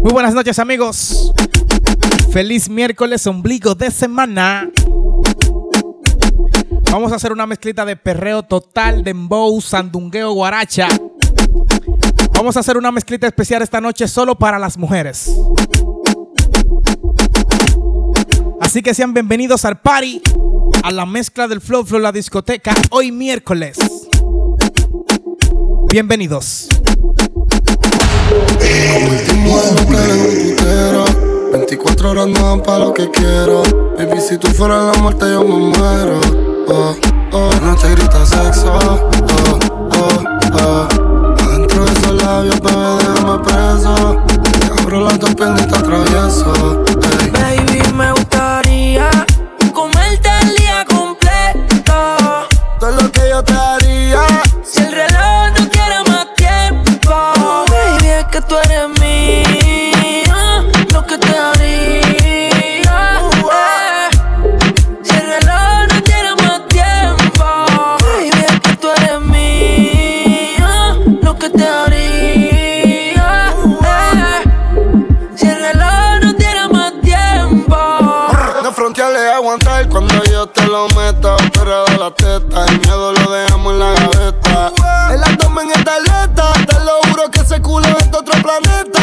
[0.00, 1.32] Muy buenas noches amigos.
[2.30, 4.70] Feliz miércoles, ombligo de semana.
[6.92, 10.88] Vamos a hacer una mezclita de perreo total, dembow, sandungueo, guaracha.
[12.32, 15.36] Vamos a hacer una mezclita especial esta noche solo para las mujeres.
[18.60, 20.22] Así que sean bienvenidos al party,
[20.84, 23.78] a la mezcla del Flow Flow, la discoteca, hoy miércoles.
[25.90, 26.68] Bienvenidos.
[31.68, 33.62] 24 horas no dan pa' lo que quiero.
[33.96, 36.20] Baby, si tú fueras la muerte, yo me muero.
[36.68, 36.94] Oh,
[37.32, 37.50] oh.
[37.52, 38.72] La noche grita sexo.
[38.72, 39.08] Oh,
[39.92, 40.18] oh,
[40.54, 40.88] oh.
[41.42, 44.16] Adentro de esos labios, bebé, déjame preso.
[44.60, 46.84] Te abro las dos piernas y te atravieso.
[47.32, 49.10] Baby, me gustaría
[81.98, 84.72] la teta, el miedo lo dejamos en la gaveta.
[85.12, 89.00] El abdomen está alerta, te lo juro que ese culo es de otro planeta.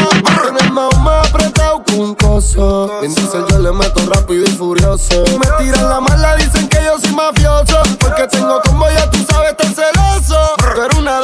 [0.48, 2.90] En el mao más apretado que un coso.
[3.02, 5.24] Vin Diesel yo le meto rápido y furioso.
[5.38, 7.82] Me tiran la mala, dicen que yo soy mafioso.
[8.00, 10.54] Porque tengo como ya tú sabes, tan celoso.
[10.82, 11.20] Eres una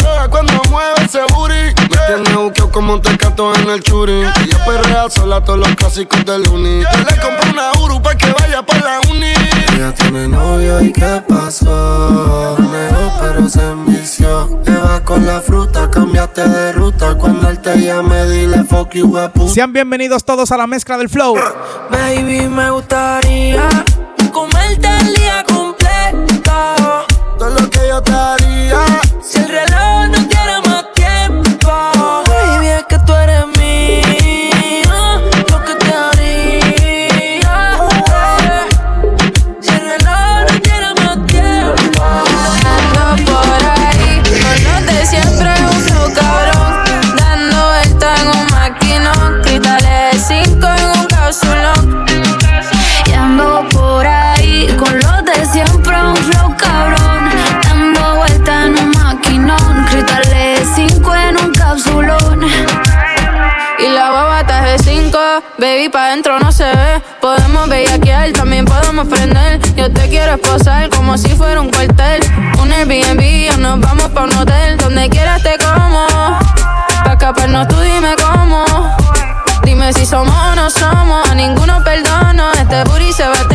[2.07, 4.23] tiene buqueo como un tecato en el churi.
[4.23, 6.83] Ella perrea sola todos los clásicos del uni.
[6.83, 9.33] Yo le compré una Uru pa' que vaya pa' la uni.
[9.75, 12.57] Ella tiene novio y qué pasó.
[12.59, 14.61] Negó pero se envició.
[14.67, 17.15] Eva con la fruta, cambiaste de ruta.
[17.15, 19.49] Cuando él te llame, dile fuck you, guapu.
[19.49, 21.37] Sean bienvenidos todos a la mezcla del Flow.
[21.91, 23.69] Baby, me gustaría
[24.33, 26.53] comerte el día completo.
[27.39, 28.81] Todo lo que yo te haría.
[29.23, 30.22] Si el reloj no
[65.93, 67.03] pa' dentro no se ve.
[67.21, 69.61] Podemos bellaquear, también podemos prender.
[69.77, 72.23] Yo te quiero esposar como si fuera un cuartel.
[72.61, 74.79] Un Airbnb o nos vamos pa' un hotel.
[74.79, 76.07] Donde quieras te como.
[77.05, 78.65] Pa' escaparnos tú dime cómo.
[79.65, 81.29] Dime si somos o no somos.
[81.31, 82.53] A ninguno perdono.
[82.53, 83.49] Este booty se va a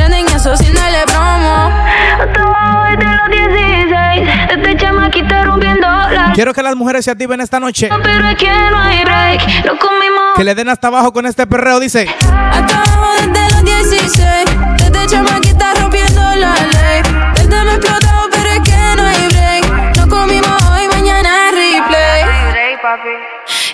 [6.37, 7.89] Quiero que las mujeres se activen esta noche.
[8.03, 9.65] pero es que no hay break.
[9.65, 10.35] Lo comimos.
[10.35, 12.07] Que le den hasta abajo con este perreo, dice.
[12.21, 14.45] Hasta abajo desde los 16
[14.77, 17.01] Desde chamaquita rompiendo la ley
[17.33, 22.23] Desde me explotado pero es que no hay break No comimos hoy, mañana replay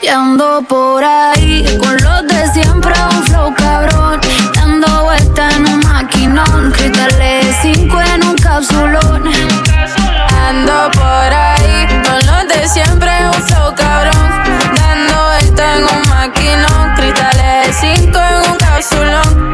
[0.01, 4.22] Y ando por ahí Con los de siempre un flow cabrón
[4.56, 9.30] Dando vuelta en un maquinón Cristales de cinco en un cápsulón
[10.47, 11.03] Ando por
[11.34, 11.73] ahí
[12.13, 14.29] Con los de siempre un flow cabrón.
[14.75, 19.53] Dando vuelta en un maquinón Cristales de cinco en un cápsulón.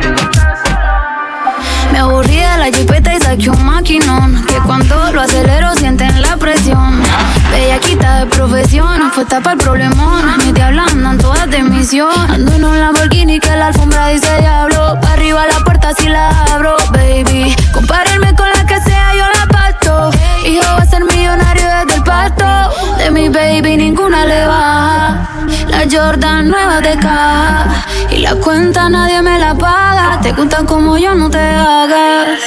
[1.94, 4.46] Me aburrí de la jipeta y saqué un maquinón.
[4.46, 7.02] Que cuando lo acelero sienten la presión.
[7.50, 10.26] Bellaquita de profesión Fue tapa el problemón.
[10.40, 12.12] Mis diablas andan todas de misión.
[12.30, 15.00] Ando en un Lamborghini que la alfombra dice diablo.
[15.02, 17.56] Pa' arriba la puerta si la abro, baby.
[17.72, 18.59] Compárenme con la
[26.00, 31.14] Jordan nueva de caja Y la cuenta nadie me la paga Te gustan como yo,
[31.14, 32.40] no te hagas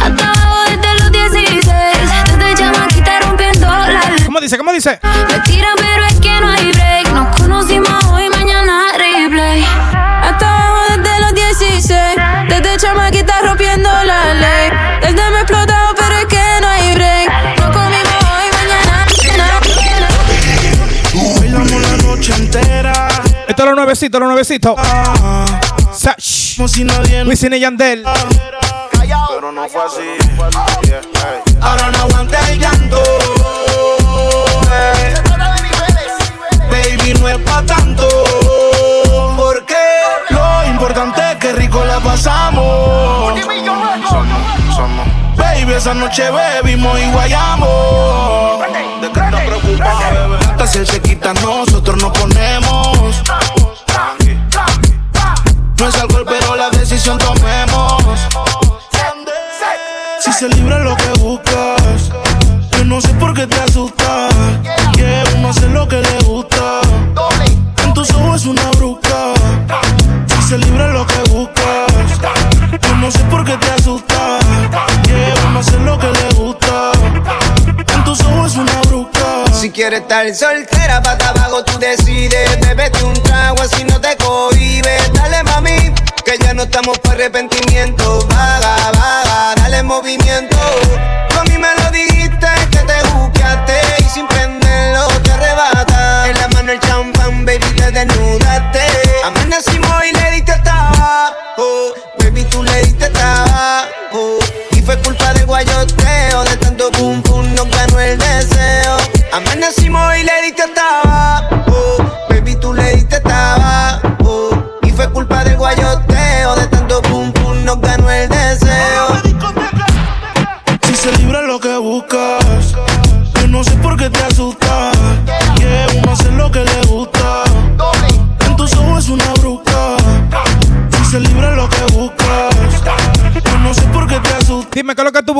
[0.00, 0.32] Hasta
[0.70, 4.56] desde los 16 Desde chamaquita rompiendo la ¿Cómo dice?
[4.56, 5.00] ¿Cómo dice?
[5.02, 7.07] me tiran, pero es que no hay break.
[23.88, 24.76] Es lo nuevecito, lo nuevecito.
[25.94, 26.56] Sach.
[26.56, 28.04] Como si nadie nos Wisin y Yandel.
[29.30, 30.02] Pero no fue así.
[30.86, 31.54] Yeah, hey.
[31.62, 33.02] Ahora no aguanta el llanto.
[34.72, 35.14] eh.
[36.70, 38.06] Baby, no es pa' tanto.
[42.00, 43.34] pasamos.
[45.36, 48.60] Baby, esa noche bebimos y guayamos.
[49.00, 50.36] ¿De qué estás preocupada, bebé?
[50.36, 53.22] Hasta si él se quita, nosotros nos ponemos.
[55.78, 58.02] No es alcohol, pero la decisión tomemos.
[60.20, 62.10] Si se libra lo que buscas,
[62.72, 64.34] yo no sé por qué te asustas.
[64.94, 66.80] Que uno hace lo que le gusta.
[67.84, 69.34] En tus ojos es una bruca.
[70.26, 71.86] Si se libra lo que buscas,
[72.82, 74.44] yo no sé por qué te asustas.
[75.04, 76.67] Que uno hace lo que le gusta.
[79.68, 82.58] Si quieres estar soltera, pata abajo tú decides.
[82.60, 85.12] Bébete un trago así no te cohibes.
[85.12, 85.92] Dale mami,
[86.24, 88.26] que ya no estamos para arrepentimiento.
[88.28, 90.56] Vaga, vaga, dale movimiento.
[91.28, 96.28] Tú a mí me lo dijiste que te buqueaste y sin prenderlo te arrebata.
[96.30, 98.47] En la mano el champán, baby, te desnudaste.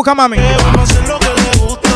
[0.09, 0.37] Qué es lo que tú buscas, mami.
[0.37, 1.89] Que uno hace lo que le gusta.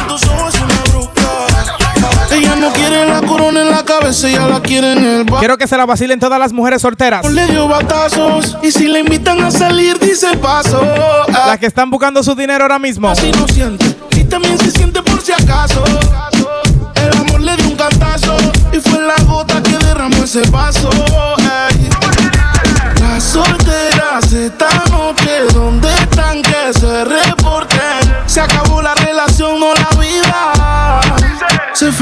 [0.00, 2.34] En tus ojos es una bruca.
[2.34, 5.40] Ella no quiere la corona en la cabeza, ella la quiere en el bar.
[5.40, 7.26] Quiero que se la vacilen todas las mujeres solteras.
[7.30, 10.80] Le dio batazos y si le invitan a salir dice paso.
[11.34, 13.08] Ah, Las que están buscando su dinero ahora mismo.
[13.08, 15.82] Así lo siente y también se siente por si acaso.
[16.94, 18.36] El amor le dio un cantazo
[18.72, 20.90] y fue la gota que derramó ese vaso.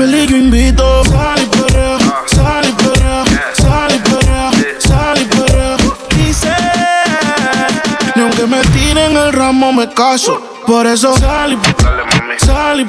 [0.08, 1.05] Yo invito.
[1.05, 3.25] Sal y perrea, sal y perrea,
[3.55, 5.76] sal y perrea, sal y perrea.
[6.17, 6.55] Dice,
[8.14, 10.41] ni aunque me tiren el ramo me caso.
[10.64, 11.56] Por eso sal y
[12.44, 12.87] sal y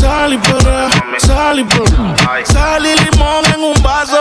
[0.00, 0.88] sal- y perrea,
[1.18, 2.44] sal y perrea.
[2.44, 4.18] Sal y limón en un vaso.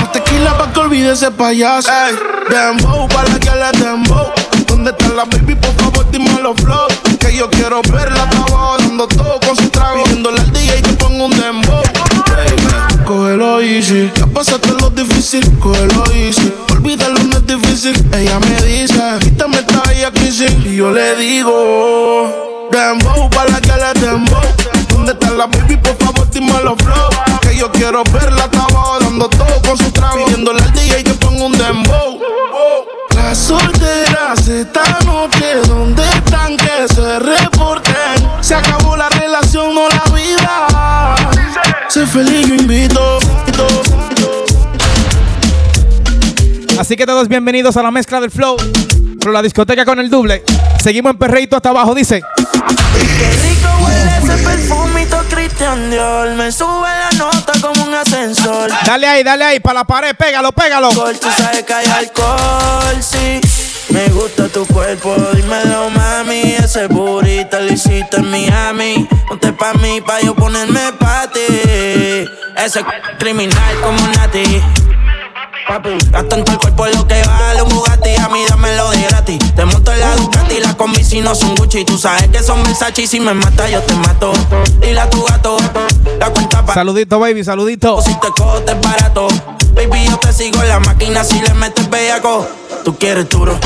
[0.00, 1.90] Más tequila pa' que olvide ese payaso.
[1.90, 2.14] Ey,
[2.50, 4.32] dembow, para que le dembow.
[4.66, 5.54] ¿Dónde está la baby?
[5.56, 6.86] Por favor, dime los flow.
[7.18, 10.02] Que yo quiero verla, estaba dando todo con su trago.
[13.38, 16.52] Ya pasaste lo difícil, cógelo easy.
[16.72, 17.94] Olvídalo, no es difícil.
[18.12, 20.10] Ella me dice, quítame esta bella.
[20.64, 24.40] Y yo le digo, dembow, para que le dembow.
[24.88, 25.76] ¿Dónde está la baby?
[25.76, 27.10] Por favor, dime los flow.
[27.40, 28.37] Que yo quiero verla,
[46.88, 48.56] Así que todos bienvenidos a la mezcla del flow.
[49.20, 50.42] Pero la discoteca con el doble.
[50.82, 52.22] Seguimos en perreito hasta abajo, dice.
[53.18, 56.30] Qué rico huele ese perfumito Christian Dior.
[56.30, 58.70] Me sube la nota como un ascensor.
[58.86, 60.88] Dale ahí, dale ahí, para la pared, pégalo, pégalo.
[60.88, 63.38] Alcohol, tú sabes que hay alcohol, sí.
[63.90, 66.54] Me gusta tu cuerpo, dímelo, mami.
[66.54, 69.06] Ese burrito lo hiciste en Miami.
[69.28, 72.24] Ponte pa' mí, pa' yo ponerme pa' ti.
[72.56, 72.82] Ese
[73.18, 74.62] criminal como Nati.
[75.68, 78.14] Papi, gasto en todo el cuerpo lo que vale un Bugatti.
[78.16, 79.38] A mí dámelo de gratis.
[79.54, 81.84] Te monto en la Ducati, la combi si no son Gucci.
[81.84, 84.32] Tú sabes que son Versace y si me mata yo te mato.
[84.80, 85.58] Dile a tu gato,
[86.18, 88.00] la cuenta pa' Saludito, baby, saludito.
[88.00, 89.28] si te cojo te barato.
[89.74, 92.46] Baby, yo te sigo en la máquina si le metes bellaco.
[92.84, 93.58] Tú quieres duro,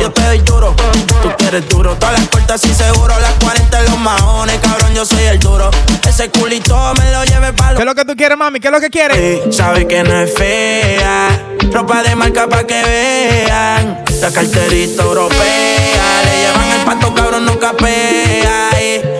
[0.00, 0.74] yo te doy duro.
[1.22, 1.94] Tú quieres duro.
[1.96, 5.70] Todas las puertas y seguro, las 40 en los mahones, cabrón, yo soy el duro.
[6.08, 7.76] Ese culito me lo lleve palo.
[7.76, 8.58] ¿Qué es lo que tú quieres, mami?
[8.60, 9.16] ¿Qué es lo que quieres?
[9.44, 11.28] Sí, sabe que no es fea.
[11.72, 14.04] Ropa de marca pa' que vean.
[14.20, 16.22] La carterita europea.
[16.24, 18.70] Le llevan el pato, cabrón, no capea.
[18.78, 19.19] eh.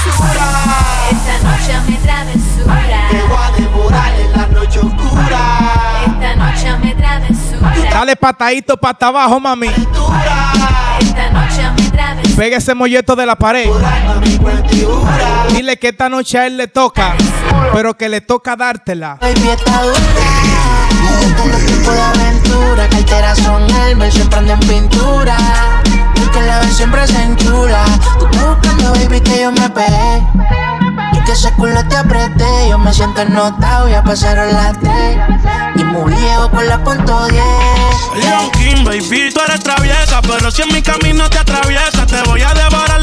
[0.00, 0.80] Esta noche de travesura
[1.10, 3.08] Esta noche me travesura.
[3.10, 5.40] Te voy a devorar en la noche oscura
[6.06, 7.90] Esta noche me travesura.
[7.90, 9.66] Dale patadito pata abajo, mami.
[9.68, 12.36] Esta noche mi travesura.
[12.36, 13.68] Pega ese molleto de la pared.
[15.52, 17.14] Dile que esta noche a él le toca,
[17.74, 19.18] pero que le toca dártela.
[21.66, 25.36] Tipo de aventura, carteras son Hermes, siempre ando en pintura.
[26.32, 27.84] Que la ven siempre se enchula.
[28.18, 30.22] Tú estás buscando, baby, que yo me pegué.
[31.12, 32.68] Y que ese culo te apreté.
[32.68, 35.18] Yo me siento notado, ya pasaron las tres.
[35.76, 37.42] Y muy viejo por la punto 10.
[38.16, 42.42] Leon King, baby, tú eres traviesa, pero si en mi camino te atraviesa, te voy
[42.42, 43.00] a devorar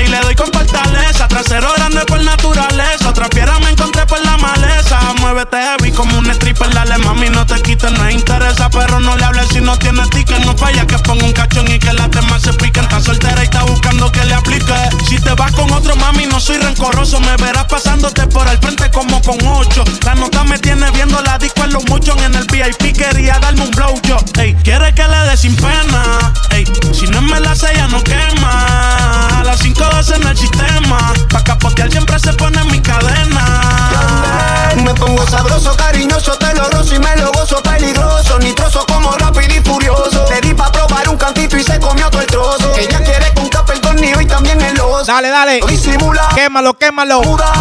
[0.00, 1.28] y le doy con fortaleza.
[1.28, 4.98] Trasero grande por naturaleza, otra piedra me encontré por la maleza.
[5.20, 9.24] Muévete heavy como un stripper, dale mami, no te quites, no interesa, pero no le
[9.24, 10.38] hables si no tienes ticket.
[10.44, 12.84] No falla que ponga un cachón y que las demás se piquen.
[12.84, 14.74] Está soltera y está buscando que le aplique.
[15.08, 18.90] Si te vas con otro mami, no soy rencoroso, me verás pasándote por el frente
[18.90, 19.84] como con ocho.
[20.04, 23.62] La nota me tiene viendo la disco en los muchos en el VIP, quería darme
[23.62, 24.16] un blow yo.
[24.38, 26.32] Ey, quiere que le dé sin pena.
[26.50, 29.41] Ey, si no me la sella no quema.
[29.42, 29.82] A las 5
[30.14, 31.12] en el sistema.
[31.28, 34.70] Pa' capotear siempre se pone en mi cadena.
[34.76, 38.38] Me pongo sabroso, cariñoso, te lo rozo y me lo gozo peligroso.
[38.38, 40.26] Nitroso como rápido y furioso.
[40.30, 42.72] Le di pa' probar un cantito y se comió todo el trozo.
[42.78, 45.06] Ella quiere con capa el tornillo y también el oso.
[45.06, 45.58] Dale, dale.
[45.58, 46.28] Lo disimula.
[46.36, 47.20] Quémalo, quémalo.
[47.22, 47.52] Duda,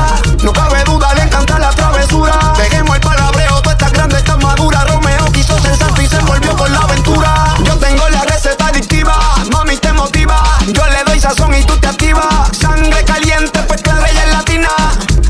[0.44, 2.54] No cabe duda, le encanta la travesura.
[2.58, 4.86] Dejemos el palabreo, tú estás grande, estás madura.
[4.86, 7.56] Romeo quiso ser santo y se envolvió con la aventura.
[7.64, 9.18] Yo tengo la receta adictiva,
[9.52, 10.44] mami te motiva.
[10.68, 12.50] Yo le doy sazón y tú te activas.
[12.58, 14.70] Sangre caliente, pues clara ella es latina.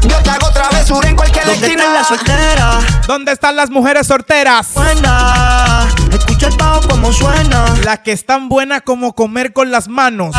[0.07, 1.83] Yo te hago travesura en cualquier ¿Dónde esquina.
[1.83, 3.07] están las solteras?
[3.07, 4.73] ¿Dónde están las mujeres solteras?
[4.73, 5.87] Buena.
[6.11, 7.65] Escucha el bajo como suena.
[7.83, 10.35] Las que están buenas como comer con las manos.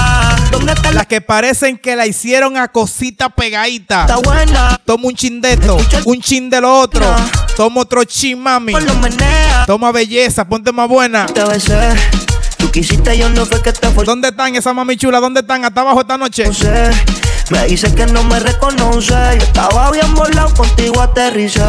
[0.51, 4.03] ¿Dónde están Las que parecen que la hicieron a cosita pegadita.
[4.03, 4.81] Está buena.
[4.85, 7.05] Toma un chin de esto, un chin de lo otro.
[7.57, 8.73] Toma otro chin, mami.
[9.67, 11.27] Toma belleza, ponte más buena.
[11.27, 11.95] Te besé.
[12.63, 14.05] Tú quisiste, yo no fue que te fue.
[14.05, 15.21] ¿Dónde están esas mami chulas?
[15.21, 15.65] ¿Dónde están?
[15.65, 16.47] Hasta abajo esta noche.
[16.47, 16.91] No sé.
[17.51, 19.13] Me dice que no me reconoce.
[19.13, 21.61] Yo estaba bien volado, contigo aterricé.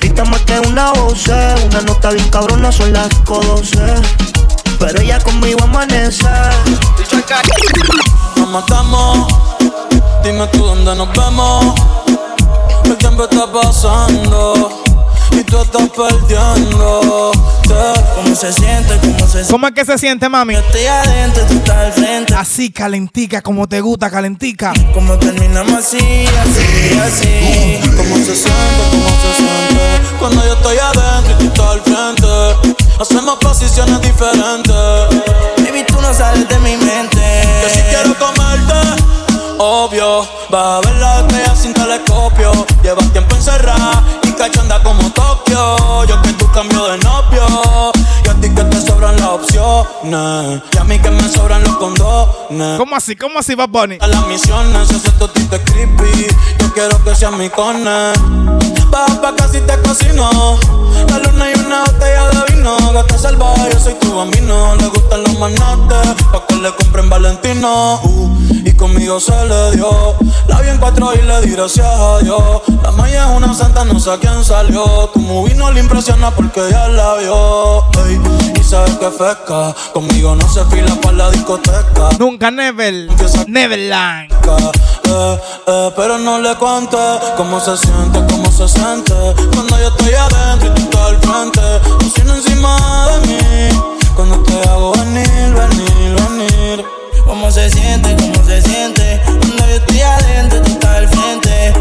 [0.00, 1.26] Grita más que una voz.
[1.26, 3.76] Una nota bien cabrona, son las 12.
[4.78, 6.24] Pero ella conmigo amanece.
[8.36, 9.28] Nos matamos,
[10.24, 11.74] dime tú dónde nos vemos.
[12.86, 14.82] El tiempo está pasando
[15.38, 17.32] y tú estás perdiendo.
[18.16, 18.98] ¿Cómo se siente?
[19.00, 19.52] ¿Cómo se siente?
[19.52, 20.54] ¿Cómo es que se siente, mami?
[20.54, 22.34] Estoy adentro, tú estás al frente.
[22.34, 24.72] Así, calentica, como te gusta, calentica.
[24.92, 27.80] Como terminamos así, así, así.
[27.96, 28.82] ¿Cómo se siente?
[28.90, 30.16] ¿Cómo se siente?
[30.18, 32.74] Cuando yo estoy adentro y tú estás al frente.
[33.00, 34.74] Hacemos posiciones diferentes.
[35.58, 37.18] Baby, tú no sales de mi mente.
[37.62, 39.02] Que si quiero comerte,
[39.58, 40.28] obvio.
[40.50, 42.66] Vas a ver las estrellas sin telescopio.
[42.82, 44.02] Llevas tiempo encerrada
[44.34, 46.04] cachonda como Tokio.
[46.04, 47.92] Yo que tú cambio de novio.
[48.24, 50.62] Y a ti que te sobran las opciones.
[50.72, 52.78] Y a mí que me sobran los condones.
[52.78, 53.16] ¿Cómo así?
[53.16, 53.98] ¿Cómo así, Bad Bunny?
[54.00, 56.26] A las misiones, ese totito es creepy.
[56.58, 58.12] Yo quiero que seas mi cone.
[58.94, 60.30] Baja pa' casi te cocino.
[61.08, 62.76] La luna y una botella de vino.
[62.92, 64.76] Gata salvaje, yo soy tu bambino.
[64.76, 68.00] Le gustan los manates, pa' que le compren Valentino.
[68.04, 68.30] Uh,
[68.64, 70.14] y conmigo se le dio.
[70.46, 72.62] La vi en cuatro y le di gracias a Dios.
[72.84, 75.10] La maya es una santa, no sé a quién salió.
[75.12, 77.84] Tu movie no le impresiona porque ya la vio.
[78.06, 78.20] Ey,
[78.60, 79.74] y sabes que fresca.
[79.92, 82.10] Conmigo no se fila para la discoteca.
[82.20, 83.08] Nunca, never.
[83.48, 84.32] Neverland.
[85.06, 86.96] Eh, eh, pero no le cuente
[87.36, 91.60] cómo se siente, cómo se siente Cuando yo estoy adentro y tú estás al frente
[91.98, 93.80] Cocina encima de mí
[94.14, 96.84] Cuando te hago venir, venir, venir
[97.24, 98.14] ¿Cómo se siente?
[98.14, 99.22] ¿Cómo se siente?
[99.24, 101.72] Cuando yo estoy adentro, tú estás al frente.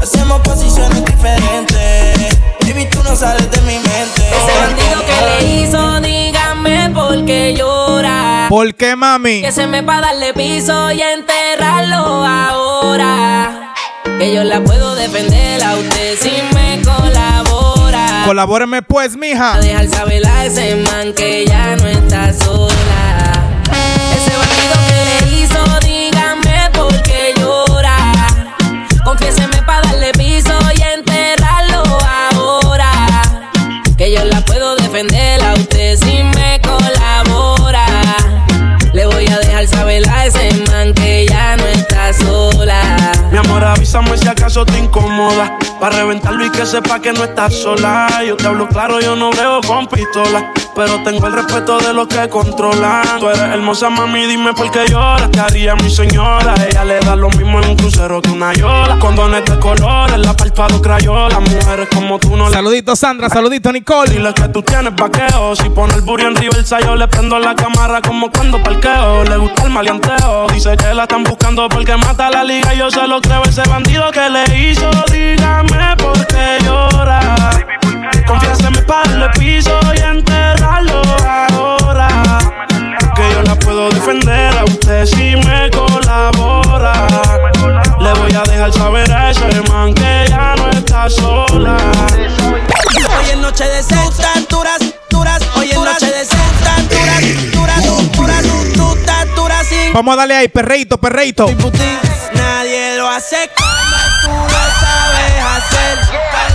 [0.00, 2.38] Hacemos posiciones diferentes.
[2.60, 4.22] Baby, tú no sales de mi mente.
[4.30, 8.46] Ese bandido que le hizo, dígame por qué llora.
[8.48, 9.42] ¿Por qué, mami?
[9.42, 13.74] Que se me pa' darle piso y enterrarlo ahora.
[14.18, 16.51] Que yo la puedo defender a usted si me
[16.84, 18.22] colabora.
[18.24, 19.54] Colabóreme pues, mija.
[19.54, 23.32] A dejar saber a ese man que ya no está sola.
[24.16, 27.96] Ese bandido que le hizo, dígame por qué llora.
[29.04, 31.82] Confiéseme pa' darle piso y enterrarlo
[32.34, 32.90] ahora.
[33.96, 35.31] Que yo la puedo defender
[43.94, 45.58] avísame si acaso te incomoda.
[45.80, 48.08] Para reventarlo y que sepa que no estás sola.
[48.26, 50.52] Yo te hablo claro, yo no veo con pistola.
[50.74, 53.18] pero tengo el respeto de los que controlan.
[53.18, 55.28] Tú eres hermosa, mami, dime por qué lloras.
[55.30, 56.54] ¿Qué haría mi señora?
[56.66, 58.98] Ella le da lo mismo en un crucero que una yola.
[58.98, 61.40] Condones de colores, la palpado crayola.
[61.40, 64.10] Mujeres como tú no Saludito Sandra, saludito Nicole.
[64.12, 65.56] Dile que tú tienes vaqueo.
[65.56, 69.24] Si pone el buri en el yo le prendo la cámara como cuando parqueo.
[69.24, 70.46] Le gusta el maleanteo.
[70.52, 72.72] Dice que la están buscando porque mata la liga.
[72.74, 74.90] Yo se lo creo, ese bandido que le hizo.
[75.10, 77.20] Dígame por qué llora.
[78.26, 82.08] Confiéseme para el piso y enterrarlo ahora.
[83.16, 87.08] Que yo la puedo defender a usted si me colabora.
[88.00, 91.76] Le voy a dejar saber a ese man que ya no está sola.
[92.14, 94.78] Hoy es noche de sexta, duras,
[95.10, 95.42] duras.
[95.56, 97.51] Hoy es noche de sexta, duras,
[99.92, 101.46] Vamos a darle ahí, perreito, perreito.
[102.34, 105.98] Nadie lo hace como tú lo sabes hacer.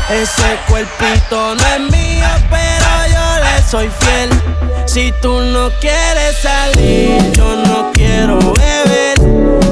[0.10, 4.30] Ese cuerpito no es mío, pero yo le soy fiel.
[4.88, 9.18] Si tú no quieres salir, yo no quiero beber.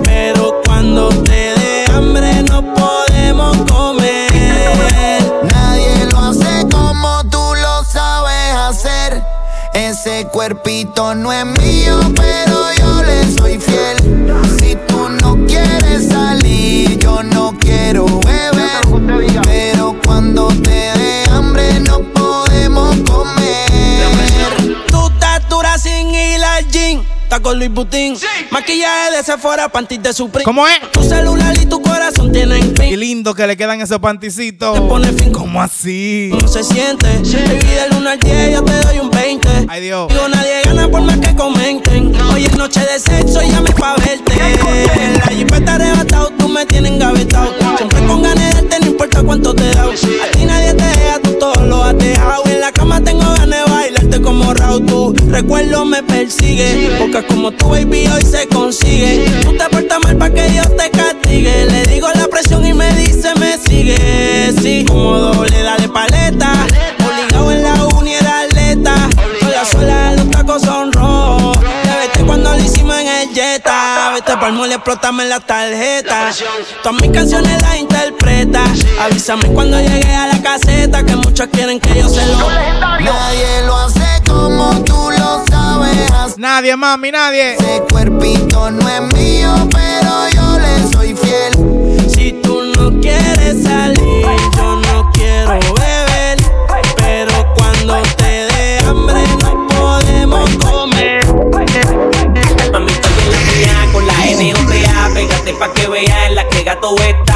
[0.04, 5.24] Pero cuando te dé hambre, no podemos comer.
[5.52, 9.24] Nadie lo hace como tú lo sabes hacer.
[9.74, 11.75] Ese cuerpito no es mío,
[27.46, 28.18] con Luis Butín.
[28.50, 30.44] Maquillaje de Sephora, panties de Supreme.
[30.44, 30.80] ¿Cómo es?
[30.92, 32.90] Tu celular y tu corazón tienen pin.
[32.90, 34.74] Qué lindo que le quedan esos panticitos.
[34.74, 35.32] Te pone fin.
[35.32, 36.30] ¿Cómo así?
[36.32, 37.06] ¿Cómo se siente?
[37.06, 39.48] Baby, del 1 al 10 yo te doy un 20.
[39.68, 40.08] Ay, Dios.
[40.08, 42.20] Digo, nadie gana por más que comenten.
[42.34, 44.34] Hoy es noche de sexo y llame pa' verte.
[45.20, 47.54] La jipeta arrebatado, tú me tienes engavetado.
[47.78, 49.84] Siempre con ganas de darte, no importa cuánto te da.
[49.84, 52.42] A ti nadie te deja, tú todo lo has dejado.
[52.48, 53.66] En la cama tengo ganas de
[54.06, 54.86] bailarte como Raúl.
[54.86, 56.96] Tu recuerdo me persigue.
[57.00, 59.26] Porque como tu baby hoy se consigue.
[59.44, 61.66] Tú te portas mal pa' que Dios te castigue.
[61.66, 64.54] Le digo la presión y me dice, me sigue.
[64.62, 66.15] Sí, como doble, dale paleta.
[74.46, 76.30] Pa'l mole, explótame la tarjeta.
[76.84, 78.64] Todas mis canciones las interpreta.
[79.02, 81.04] Avísame cuando llegue a la caseta.
[81.04, 82.48] Que muchos quieren que yo se lo.
[83.00, 86.38] Nadie lo hace como tú lo sabes hacer.
[86.38, 87.56] Nadie, mami, nadie.
[87.56, 92.08] Ese cuerpito no es mío, pero yo le soy fiel.
[92.08, 96.38] Si tú no quieres salir, yo no quiero beber.
[96.98, 100.65] Pero cuando te dé hambre, no podemos
[105.66, 107.36] pa' que veas en la que gato está.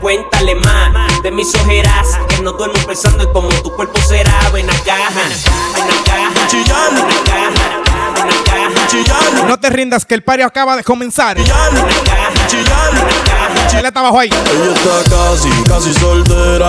[0.00, 2.06] Cuéntale más de mis ojeras.
[2.28, 4.32] Que no duermo pensando en cómo tu cuerpo será.
[4.52, 4.96] Ven acá,
[5.74, 6.46] ven acá.
[6.48, 6.92] Chillar.
[6.92, 7.50] Ven acá,
[8.14, 8.86] ven acá.
[8.88, 9.48] Chillar.
[9.48, 11.36] No te rindas que el pario acaba de comenzar.
[11.36, 11.70] Chillar.
[12.46, 13.78] Chillar.
[13.78, 14.28] Él está abajo ahí.
[14.28, 16.68] Ella está casi, casi soltera.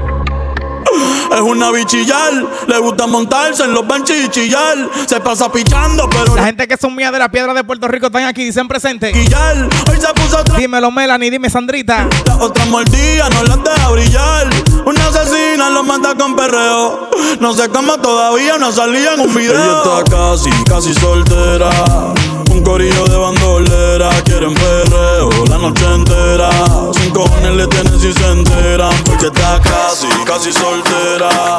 [1.51, 2.31] Una bichillar,
[2.65, 4.89] le gusta montarse en los benches y chillar.
[5.05, 8.05] Se pasa pichando, pero La gente que son mías de la piedra de Puerto Rico
[8.05, 9.11] están aquí, dicen presente.
[9.13, 10.55] Hoy se puso otra.
[10.57, 12.07] Dímelo, Melanie, dime, Sandrita.
[12.25, 14.49] La otra mordida no las deja brillar.
[14.85, 17.09] Una asesina lo mata con perreo.
[17.41, 19.51] No sé cómo todavía no salía en un video.
[19.51, 21.69] Ella está casi, casi soltera.
[22.61, 24.09] Un corillo de bandolera.
[24.23, 26.47] Quieren perreo la noche entera.
[26.93, 28.93] Sin cojones le tienen si se enteran.
[29.03, 31.57] Porque está casi, casi soltera.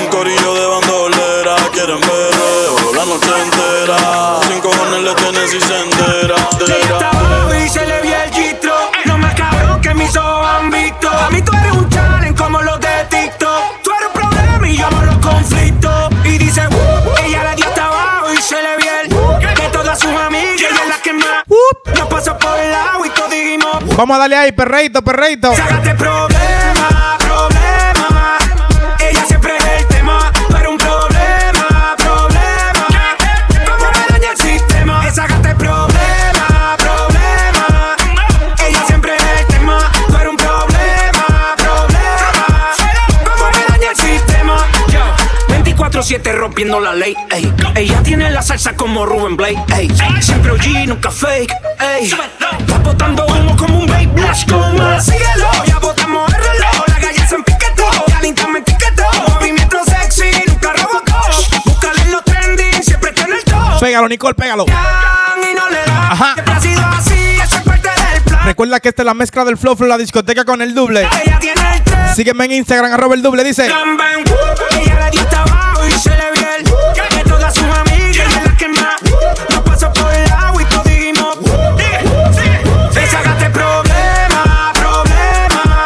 [0.00, 1.54] Un corillo de bandolera.
[1.74, 4.40] Quieren perreo la noche entera.
[4.48, 6.48] Sin cojones le tienen si se enteran.
[7.62, 8.72] y se le vi el gistro.
[9.04, 11.10] No más cabrón que mis ojos han visto.
[11.10, 11.88] A mí tú eres un
[23.98, 25.52] Vamos a darle ahí, perreito, perreito.
[25.56, 28.38] Sácate problema, problema.
[29.00, 30.30] Ella siempre es el tema.
[30.52, 32.86] Pero un problema, problema.
[33.66, 35.10] ¿Cómo me daña el sistema?
[35.10, 37.96] Sácate problema, problema.
[38.68, 39.90] Ella siempre es el tema.
[40.16, 42.74] Pero un problema, problema.
[43.24, 44.64] ¿Cómo me daña el sistema?
[44.92, 45.00] Yo,
[45.74, 47.16] 24-7 rompiendo la ley.
[47.32, 47.52] Ey.
[47.74, 49.58] Ella tiene la salsa como Ruben Blake.
[49.76, 49.90] Ey.
[50.20, 51.52] Siempre OG, nunca fake.
[51.80, 52.12] Ey.
[52.88, 54.08] Botando humo como un babe.
[54.48, 55.04] Go, más.
[55.04, 55.50] Síguelo.
[55.66, 56.88] Ya botamos el reloj.
[56.88, 57.84] La galla se empiquetó.
[58.08, 59.04] Ya me etiquetó.
[59.28, 61.20] Movimiento sexy, nunca robocó.
[61.66, 63.80] Búscale en los trending, siempre está en el top.
[63.80, 64.64] Pégalo, Nicole, pégalo.
[64.64, 66.12] Y no le da.
[66.12, 66.32] Ajá.
[66.32, 68.44] Siempre ha sido así, eso es parte del plan.
[68.46, 71.06] Recuerda que esta es la mezcla del flow, flow, la discoteca con el doble.
[72.16, 73.68] Sígueme en Instagram, arroba el doble, dice.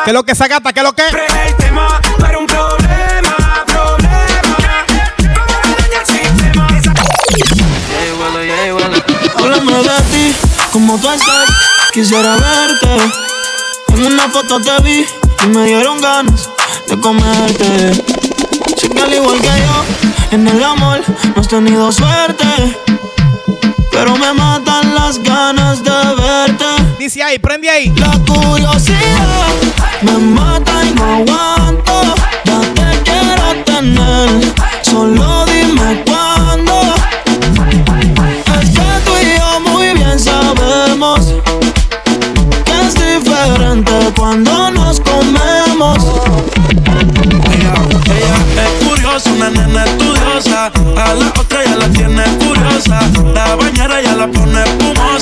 [0.05, 0.73] ¿Qué es lo que esa gata?
[0.73, 1.03] ¿Qué es lo que?
[1.07, 3.37] El tema, eres un problema,
[3.67, 4.57] problema
[5.17, 6.69] ¿Cómo me daña el sistema?
[6.79, 6.93] Esa-
[9.38, 10.37] Háblame de ti,
[10.73, 11.49] como tú estás.
[11.93, 13.12] Quisiera verte.
[13.95, 15.07] En una foto te vi
[15.45, 16.49] y me dieron ganas
[16.88, 17.93] de comerte.
[18.77, 19.85] Sé que al igual que yo,
[20.33, 21.01] en el amor
[21.35, 22.45] no has tenido suerte.
[23.91, 26.65] Pero me matan las ganas de verte.
[26.99, 27.93] Dice ahí, prende ahí.
[27.97, 29.29] La curiosidad
[30.03, 32.15] me mata y no aguanto.
[32.45, 36.95] Ya te quiero tener, solo dime cuándo.
[38.61, 41.21] Es que tú y yo muy bien sabemos
[42.65, 45.99] que es diferente cuando nos comemos.
[48.62, 50.67] Es curiosa, una nena estudiosa.
[50.67, 53.01] A la otra ya la tiene curiosa.
[53.35, 54.62] La bañera ya la pone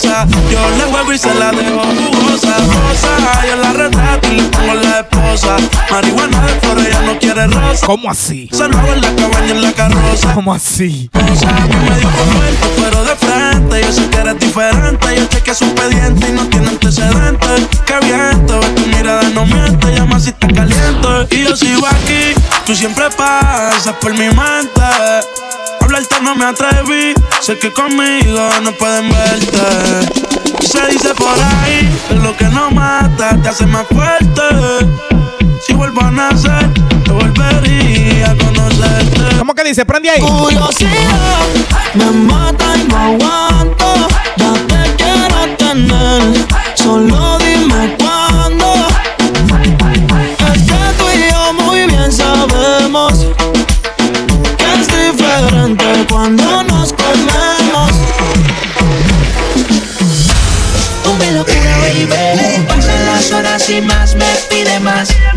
[0.02, 2.56] Yo le juego y se la dejo jugosa.
[2.56, 5.56] Rosa, yo la retrato y le pongo la esposa.
[5.90, 7.86] Marihuana de flores, ella no quiere rosa.
[7.86, 8.48] ¿Cómo así?
[8.50, 10.32] Se lo hago en la cabaña, en la carroza.
[10.32, 11.10] ¿Cómo así?
[11.12, 13.82] Rosa, mí me dio muerto, pero de frente.
[13.82, 15.16] Yo sé que eres diferente.
[15.16, 17.68] Yo chequeé su expediente y no tiene antecedentes.
[17.84, 19.94] Que viento, tu mirada no miente.
[19.94, 21.36] Llama si está caliente.
[21.36, 22.32] Y yo sigo aquí.
[22.64, 24.80] Tú siempre pasas por mi mente.
[26.22, 27.14] No me atreví.
[27.40, 30.66] Sé que conmigo no pueden verte.
[30.66, 34.42] Se dice por ahí que lo que no mata te hace más fuerte.
[35.66, 36.68] Si vuelvo a nacer,
[37.04, 39.38] te volvería a conocerte.
[39.38, 39.84] ¿Cómo que dice?
[39.86, 40.20] Prende ahí.
[40.20, 40.90] Curiosidad
[41.94, 43.59] me mata y no aguanto.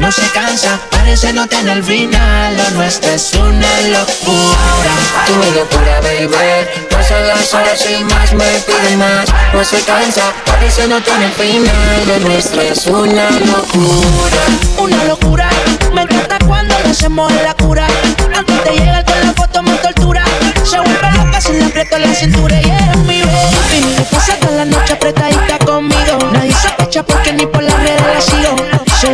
[0.04, 2.58] No se cansa, parece no tener final.
[2.58, 4.92] Lo nuestro es una locura.
[5.26, 6.68] Tú me locura, baby.
[6.92, 9.30] Pasan las horas y más me pide más.
[9.54, 12.06] No se cansa, parece no tener final.
[12.06, 14.44] Lo nuestro es una locura.
[14.78, 15.50] Una locura,
[15.94, 17.88] me encanta cuando lo hacemos la cura.
[18.36, 20.26] Antes de llegar con la foto me tortura.
[20.66, 23.96] Se vuelve loca si le aprieto la cintura y es mi baby.
[23.98, 26.18] Me pasa toda la noche apretadita conmigo.
[26.34, 28.63] Nadie sospecha porque ni por las redes la sigo.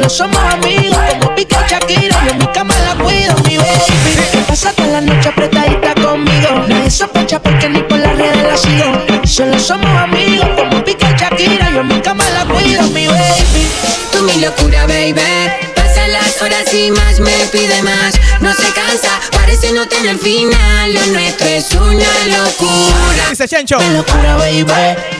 [0.10, 2.26] Somos amigos como Pique y Shakira.
[2.26, 4.44] Yo en mi cama la cuido, mi baby.
[4.48, 6.66] Pasa toda la noche apretadita conmigo.
[6.68, 8.92] Nadie sospecha porque ni por las redes la sigo.
[9.24, 11.70] Solo somos amigos como Pique y Shakira.
[11.70, 13.68] Yo en mi cama la cuido, mi baby.
[14.12, 15.69] Tú mi locura, baby.
[16.42, 18.14] Horas y más me pide más.
[18.40, 20.94] No se cansa, parece no tener final.
[20.94, 23.30] Lo nuestro es una locura.
[23.30, 23.78] Dice Chencho.
[23.78, 24.66] Me locura, baby.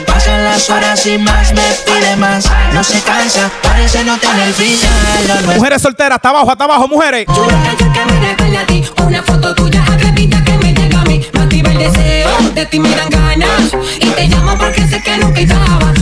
[0.06, 2.46] Pasan las horas y más me pide más.
[2.72, 5.56] No se cansa, parece no tener final.
[5.56, 7.26] Mujeres solteras, hasta abajo, hasta abajo, mujeres.
[7.26, 8.84] Chula que me recuerde a ti.
[9.04, 11.26] Una foto tuya atrévida que me llega a mí.
[11.34, 13.72] Me activa el deseo, de ti me dan ganas.
[14.00, 15.92] Y te llamo porque sé que nunca estaba.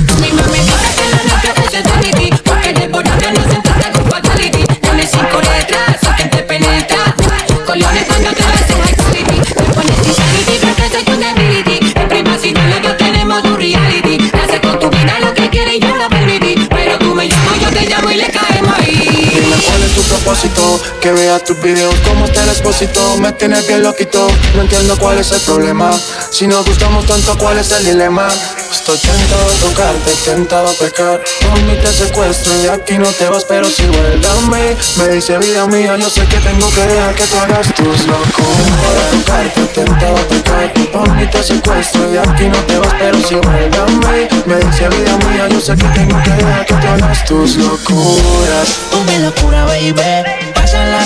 [21.60, 24.26] Videos como está el expósito Me tienes bien loquito.
[24.54, 25.90] No entiendo cuál es el problema.
[26.30, 28.28] Si nos gustamos tanto, ¿cuál es el dilema?
[28.70, 31.20] Estoy tentado a tocarte, tentado a pecar.
[31.40, 33.92] Por mí te secuestro y aquí no te vas Pero si mí
[34.96, 39.10] Me dice vida mía, yo sé que tengo que dejar que tú hagas tus locuras
[39.24, 40.72] Tocarte, tentado a pecar.
[40.92, 45.16] Por mí te secuestro y aquí no te vas Pero si mí Me dice vida
[45.28, 50.47] mía, yo sé que tengo que dejar que tú hagas tus locuras mi locura, baby.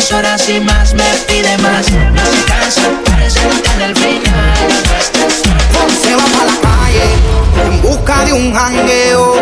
[0.02, 1.88] Las horas y más me pide más.
[1.92, 4.56] No se cansa, parece no tener final.
[6.02, 7.04] Se va para la calle
[7.66, 9.34] en busca de un jangueo.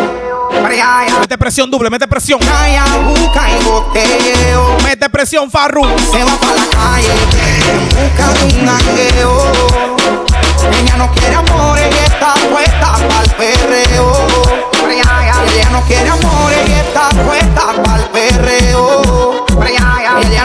[0.61, 2.39] Para Mete presión, doble, mete presión.
[2.43, 4.77] allá, busca y boteo.
[4.83, 5.83] Mete presión, Farru.
[6.11, 7.09] Se va para la calle
[7.71, 9.51] en busca de un jangueo.
[10.79, 14.13] Ella no quiere amores y está puesta pa'l perreo.
[14.91, 18.60] Ella no quiere amores y está puesta pa'l perreo.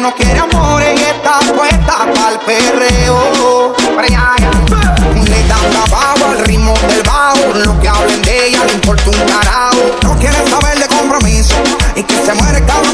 [0.07, 3.75] No quiere amores y está puesta pa'l perreo.
[5.27, 7.53] Le dan trabajo al ritmo del bajo.
[7.55, 9.83] Lo que hablen de ella no importa un carajo.
[10.05, 11.57] No quiere saber de compromiso.
[11.97, 12.86] Y que se muere cabrón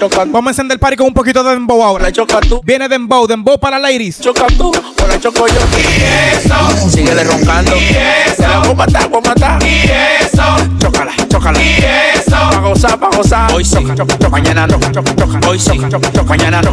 [0.00, 2.04] choca Vamos a encender el party con un poquito de dembow ahora.
[2.04, 2.60] La choca tú.
[2.64, 4.18] Viene dembow, dembow para ladies.
[4.20, 5.60] Choca tú, o la choco yo.
[5.78, 6.88] Y eso.
[6.88, 7.76] Síguele roncando.
[7.76, 7.96] Y
[8.30, 8.42] eso.
[8.42, 9.62] La voy a matar, voy a matar.
[9.62, 10.09] Y eso.
[12.80, 13.52] Gozar, pa' gozar.
[13.52, 14.30] Hoy choca.
[14.30, 14.76] Mañana no.
[15.46, 16.24] Hoy choca.
[16.24, 16.72] Mañana no.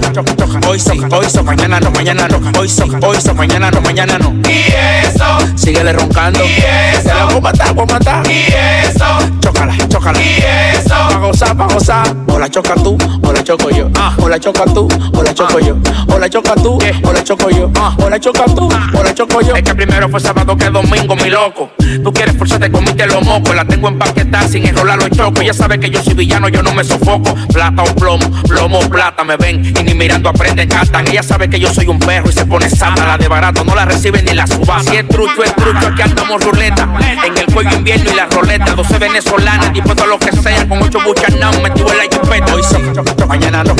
[0.66, 1.44] Hoy soca, hoy soca.
[1.44, 2.40] Mañana no, mañana no.
[2.58, 3.34] Hoy soca, hoy soca.
[3.34, 4.34] Mañana no, mañana no.
[4.50, 5.58] Y eso.
[5.58, 6.40] Síguele roncando.
[6.46, 6.64] Y
[6.96, 7.10] eso.
[7.10, 8.26] La voy a matar, voy a matar.
[8.26, 8.46] Y
[8.88, 9.06] eso.
[9.42, 10.22] Chócala, chócala.
[10.22, 10.38] Y
[10.78, 10.96] eso.
[10.96, 12.16] Pa' gozar, pa' gozar.
[12.28, 13.90] O la choca tú, o la choco yo.
[14.22, 15.76] O la choca tú, o la choco yo.
[16.08, 17.70] O la choca tú, o la choco yo.
[17.98, 19.56] O la choca tú, o la choco yo.
[19.58, 21.72] Es que primero fue sábado que domingo, mi loco.
[22.02, 23.54] Tú quieres forzarte, comiste los mocos.
[23.54, 25.44] La tengo empaquetada sin enrolar los chocos.
[25.44, 27.34] Ya sabes que yo soy villano, yo no me sofoco.
[27.54, 29.64] Plata o plomo, plomo o plata, me ven.
[29.66, 31.08] Y ni mirando aprenden, cantan.
[31.08, 33.06] Ella sabe que yo soy un perro y se pone santa.
[33.06, 34.82] La de barato no la reciben ni la suba.
[34.84, 36.88] Si es trucho, es trucho, aquí andamos ruleta.
[37.26, 38.74] En el cuello invierno y la roleta.
[38.74, 40.68] 12 venezolanas, dispuesto a lo que sea.
[40.68, 42.54] Con ocho buchas, no, me tuve la jipeta.
[42.54, 43.76] Hoy choca, mañana no.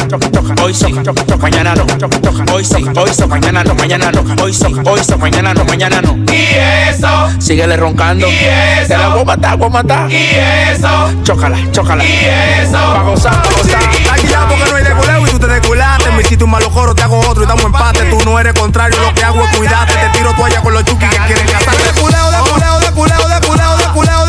[0.64, 1.86] Hoy choca, mañana no.
[2.54, 4.44] Hoy soca, hoy soca, mañana no, mañana no.
[4.44, 6.18] Hoy soca, hoy soca, mañana no, mañana no.
[6.32, 6.56] Y
[6.90, 7.30] eso.
[7.40, 8.28] Síguele roncando.
[8.28, 8.88] Y eso.
[8.88, 10.12] Te la voy a matar, voy a matar.
[10.12, 10.16] Y
[10.72, 11.14] eso.
[11.24, 12.04] Chócala, chócala.
[12.08, 12.26] Y
[12.62, 12.78] eso.
[12.78, 13.82] Pa' gozar, pa' gozar.
[14.24, 16.12] Ya porque no hay de culeo y tú te desculaste.
[16.12, 18.06] Me hiciste un malo joro, te hago otro y damos empate.
[18.06, 19.94] Tú no eres contrario, lo que hago es cuidarte.
[19.94, 21.84] Te tiro toalla con los chukis que quieren casarte.
[21.84, 24.26] De culeo, de culeo, de culeo, de culeo, de culeo,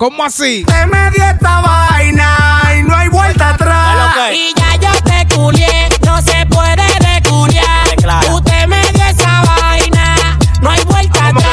[0.00, 0.64] ¿Cómo así?
[0.64, 4.32] Te me di esta vaina y no hay vuelta atrás.
[4.32, 7.86] Y ya yo te culié, no se puede reculiar.
[8.32, 11.50] Usted me dio esa vaina, no hay vuelta atrás.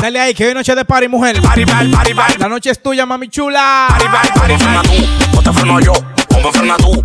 [0.00, 1.40] Dale ahí, que hoy noche de party, mujer.
[2.38, 3.86] La noche es tuya, mami chula.
[5.36, 7.04] O te freno yo, o me frena tú,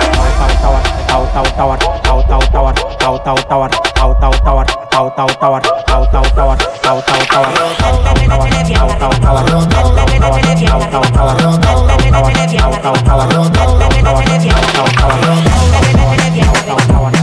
[1.11, 5.61] tau tau tawar tau tau tawar tau tau tawar tau tau tawar tau tau tawar
[5.91, 10.39] tau tau tawar tau tau tawar tau tau tawar tau tau tawar tau tau tawar
[10.41, 15.19] tau tau tawar tau tau tawar tau tau tawar tau tau tawar tau tau tawar
[15.81, 17.20] tau tau tawar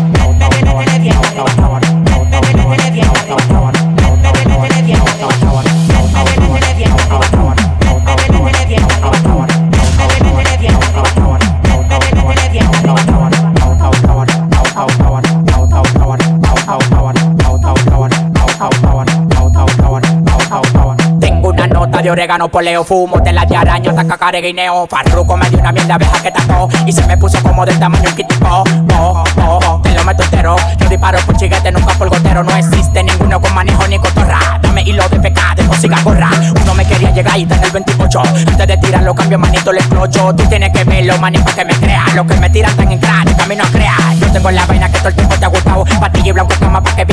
[22.03, 24.87] de orégano, poleo, fumo, tela de araña, taca guineo.
[24.87, 28.09] Farruco me dio una mierda abeja que tacó y se me puso como del tamaño
[28.09, 28.47] un kitipo.
[28.49, 30.57] Oh, oh, oh, te lo meto entero.
[30.79, 32.45] Yo disparo por chiguete, nunca por gotero.
[32.45, 34.39] No existe ninguno con manejo ni cotorra.
[34.63, 36.31] Dame hilo de pecado, no siga gorra.
[36.63, 38.23] Uno me quería llegar y está en el 28.
[38.47, 40.35] Antes de tirarlo, cambio manito, le explocho.
[40.35, 42.05] Tú tienes que verlo, manito, para que me crea.
[42.15, 44.15] Los que me tiran tan en crack, camino a crear.
[44.21, 45.85] Yo tengo la vaina que todo el tiempo te ha gustado.
[46.01, 47.08] Patilla y blanco cama para que.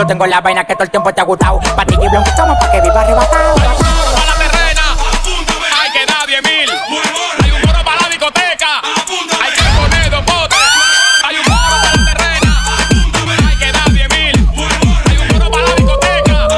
[0.00, 1.60] Yo tengo la vaina que todo el tiempo te ha gustado.
[1.76, 3.54] Patilla y blanco estamos pa' que viva arrebatado.
[3.56, 4.96] Pa' la terrena,
[5.78, 6.70] hay que dar 10 mil.
[7.44, 10.58] Hay un moro para la discoteca, hay que poner dos botes.
[11.22, 12.50] Hay un moro para la terrena,
[13.46, 14.48] hay que dar 10 mil.
[15.06, 16.48] Hay un moro para la discoteca,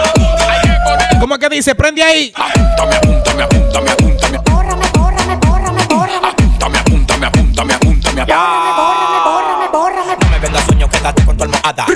[0.49, 1.19] hay que poner.
[1.19, 1.75] ¿Cómo es que dice?
[1.75, 2.33] Prende ahí.
[2.37, 4.39] Apúntame, apúntame, apúntame, apúntame.
[4.39, 6.29] Bórrame, bórrame, bórrame, bórrame.
[6.29, 8.25] Apúntame, apúntame, apúntame, apúntame.
[8.25, 10.17] Bórrame, bórrame, bórrame, bórrame.
[10.23, 11.87] No me vengas sueño, quédate con tu almohada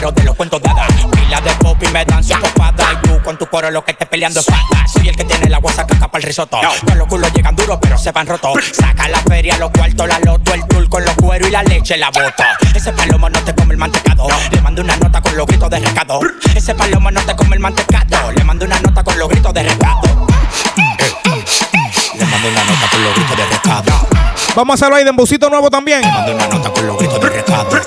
[0.00, 0.86] pero te lo cuento dada.
[1.12, 2.92] Pila de pop y me dan su copada.
[2.94, 4.86] Y tú con tu coro lo que estés peleando es pata.
[4.90, 6.58] Soy el que tiene la guasa caca para el risotto.
[6.58, 8.64] Todos los culos llegan duros, pero se van rotos.
[8.72, 11.98] Saca la feria, los cuartos, la loto, el tour con los cueros y la leche,
[11.98, 12.44] la boto.
[12.74, 14.26] Ese palomo no te come el mantecado.
[14.50, 16.20] Le mando una nota con los gritos de recado.
[16.54, 18.32] Ese palomo no te come el mantecado.
[18.32, 20.00] Le mando una nota con los gritos de recado.
[22.14, 24.08] Le mando una nota con los gritos de recado.
[24.56, 26.00] Vamos a hacerlo ahí de embocito nuevo también.
[26.00, 27.80] Le mando una nota con los gritos de recado.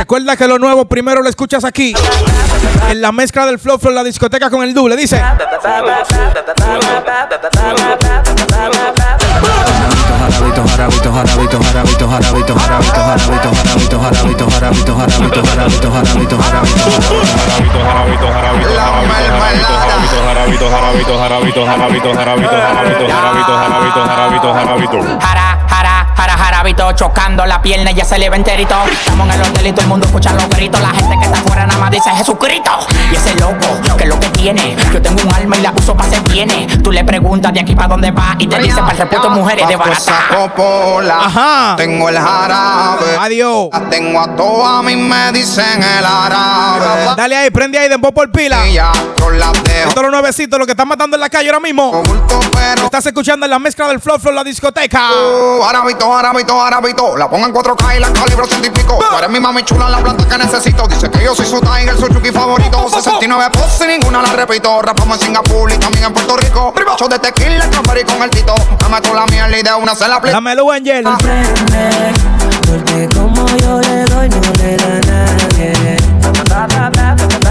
[0.00, 1.92] Recuerda que lo nuevo primero lo escuchas aquí.
[2.88, 4.96] En la mezcla del flow flow, la discoteca con el doble.
[4.96, 5.18] Dice.
[5.18, 5.52] Jarabito,
[10.66, 16.56] jarabito, jarabito, jarabito, jarabito, jarabito, jarabito, jarabito, jarabito, jarabito, jarabito, jarabito, jarabito, Jara,
[23.10, 23.44] jara,
[24.16, 25.59] jara, jarabito,
[26.94, 28.74] chocando la pierna y ya se le ve enterito.
[28.90, 30.80] Estamos en el hotel y todo el mundo escucha los gritos.
[30.80, 32.70] La gente que está afuera nada más dice Jesucristo.
[33.10, 34.76] Y ese loco, que es lo que tiene.
[34.92, 36.66] Yo tengo un alma y la uso para hacer viene.
[36.82, 39.34] Tú le preguntas de aquí para dónde va y te dice para el repuesto de
[39.34, 40.12] mujeres de barata.
[40.30, 41.74] popola, Ajá.
[41.76, 43.16] tengo el jarabe.
[43.18, 43.68] Adiós.
[43.72, 46.49] La tengo a todas, a mí me dicen el árabe.
[47.20, 48.66] Dale ahí, prende ahí, dembow por pila.
[48.66, 48.90] Esto
[49.94, 52.02] es los nuevecitos, lo que están matando en la calle ahora mismo.
[52.82, 55.10] Estás escuchando en la mezcla del flow flow, la discoteca.
[55.12, 57.16] Oh, Jarabito, jarabito, jarabito.
[57.18, 58.98] La pongo en 4K y la calibro ciento y pico.
[58.98, 60.88] Tú eres mi mami chula, la planta que necesito.
[60.88, 62.88] Dice que yo soy su tiger, su chuki favorito.
[62.88, 64.80] 69 poses y ninguna la repito.
[64.80, 66.72] Rapamos en Singapur y también en Puerto Rico.
[66.98, 68.54] Show de tequila, y con el tito.
[68.78, 70.32] Dame tú la mierda y de una se la aplico.
[70.32, 71.04] Dámelo, Angel.
[72.66, 76.00] Porque como yo le doy, no le da a nadie.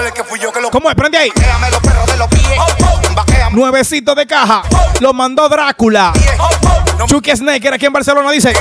[0.00, 0.96] me hables de pedales que fui yo que lo ¿Cómo es?
[0.96, 1.32] Prende ahí.
[1.70, 3.14] Los perros de los pies.
[3.14, 3.56] Baquéame.
[3.56, 4.62] Nuevecito de caja.
[5.00, 6.12] Lo mandó Drácula.
[7.06, 8.52] Chucky Snake, era aquí en Barcelona, dice.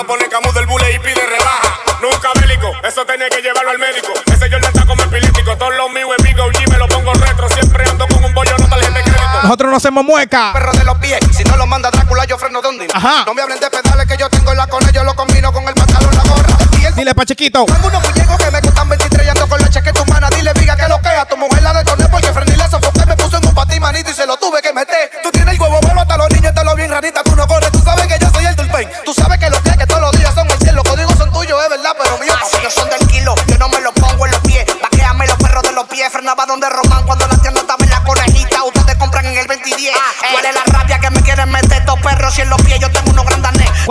[0.00, 1.76] Lo pones camus del bule y pide rebaja.
[2.00, 4.08] Nunca bélico, eso tenía que llevarlo al médico.
[4.32, 5.54] Ese yo está como epilíptico.
[5.58, 7.46] Todos los míos es Big OG, me lo pongo retro.
[7.50, 9.42] Siempre ando con un bollo, no tarjeta de crédito.
[9.42, 10.54] Nosotros no hacemos mueca.
[10.54, 11.20] Perro de los pies.
[11.36, 13.24] Si no lo manda Drácula, yo freno donde Ajá.
[13.26, 14.90] No me hablen de pedales que yo tengo en la cone.
[14.90, 16.56] Yo lo combino con el pantalón, la gorra.
[16.80, 17.66] Y el Dile pa' chiquito.
[17.66, 20.30] Tengo unos muñecos que me gustan 23 y ando con la chaqueta humana.
[20.30, 23.04] Dile, viga que lo que a tu mujer la detoné porque frené la sofoqué.
[23.04, 25.10] Me puso en un patín manito y se lo tuve que meter.
[25.22, 27.22] Tú tienes el huevo bueno hasta los niños, te lo bien ranita.
[27.22, 27.69] Tú no corres,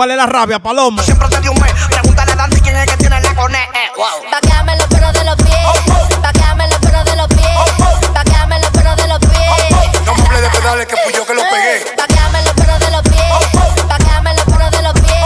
[0.00, 1.02] ¿Cuál es la rabia, Palomo?
[1.02, 1.74] Siempre te di un mes.
[1.90, 3.58] Pregúntale a Dante quién es el que tiene la cone.
[3.58, 4.30] Eh, wow.
[4.32, 6.22] Vaqueame los perros de los pies.
[6.22, 8.10] Vaqueame los perros de los pies.
[8.14, 10.06] Vaqueame los perros de los pies.
[10.06, 11.84] No me hables de pedales que fui yo que lo pegué.
[11.84, 13.86] Los perros de los pies.
[13.88, 15.20] Vaqueame los perros de los pies.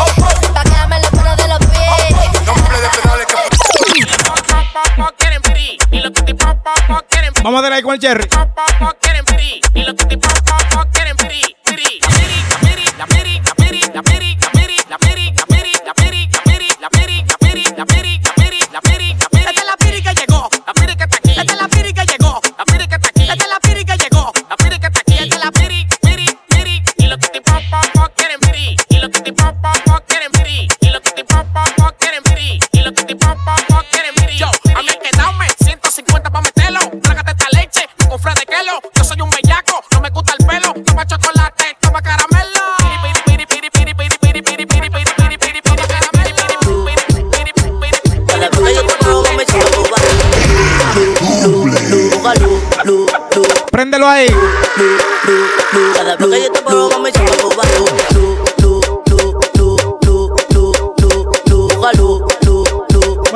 [0.52, 2.44] Vaqueame los perros de los pies.
[2.44, 3.34] No me hables de pedales que
[7.44, 8.23] Vamos a darle ahí con el Cherry.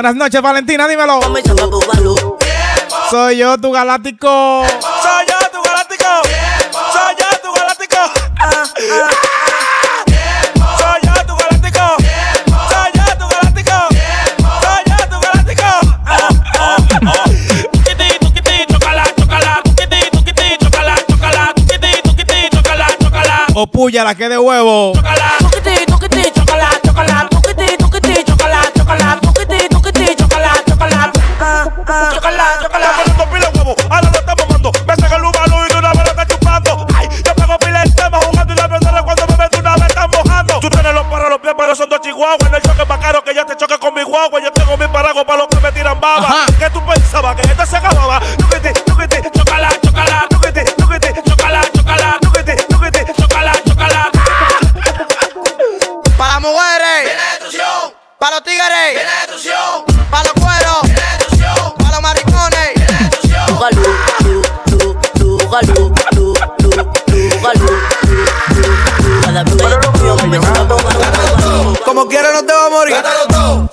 [0.08, 1.20] Buenas noches, Valentina, dímelo.
[3.10, 4.64] Soy yo, tu galáctico.
[5.02, 6.06] Soy yo, tu galáctico.
[6.72, 7.98] Soy yo, tu galáctico.
[10.78, 11.84] Soy yo, tu galáctico.
[12.70, 13.76] Soy yo, tu galáctico.
[14.62, 15.68] Soy yo, tu galáctico.
[18.66, 19.52] Chocala, chocala.
[20.58, 21.52] Chocala, chocala.
[22.02, 23.46] Tuquiti, chocala, chocala.
[23.54, 24.92] O puya, la que de huevo.
[24.94, 25.17] Tuquiti,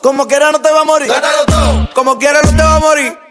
[0.06, 1.12] Como quiera no te va a morir.
[1.96, 3.25] Como quiera no te va a morir.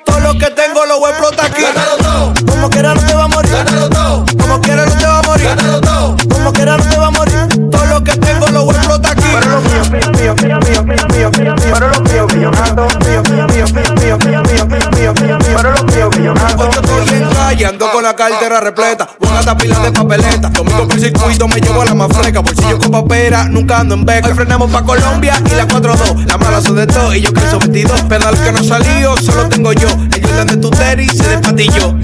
[18.05, 19.09] La cartera repleta.
[19.19, 20.51] Una tapila de papeleta.
[20.51, 22.41] Domingo por circuito me llevo a la más fresca.
[22.41, 24.29] Bolsillo con papera, nunca ando en beca.
[24.29, 26.27] Hoy frenamos pa' Colombia y la 4-2.
[26.27, 28.03] La mala son de todo y yo calzo 22.
[28.03, 29.89] Pedal que no salió, solo tengo yo.
[30.13, 31.95] El Jordan de tu tenis se despatilló.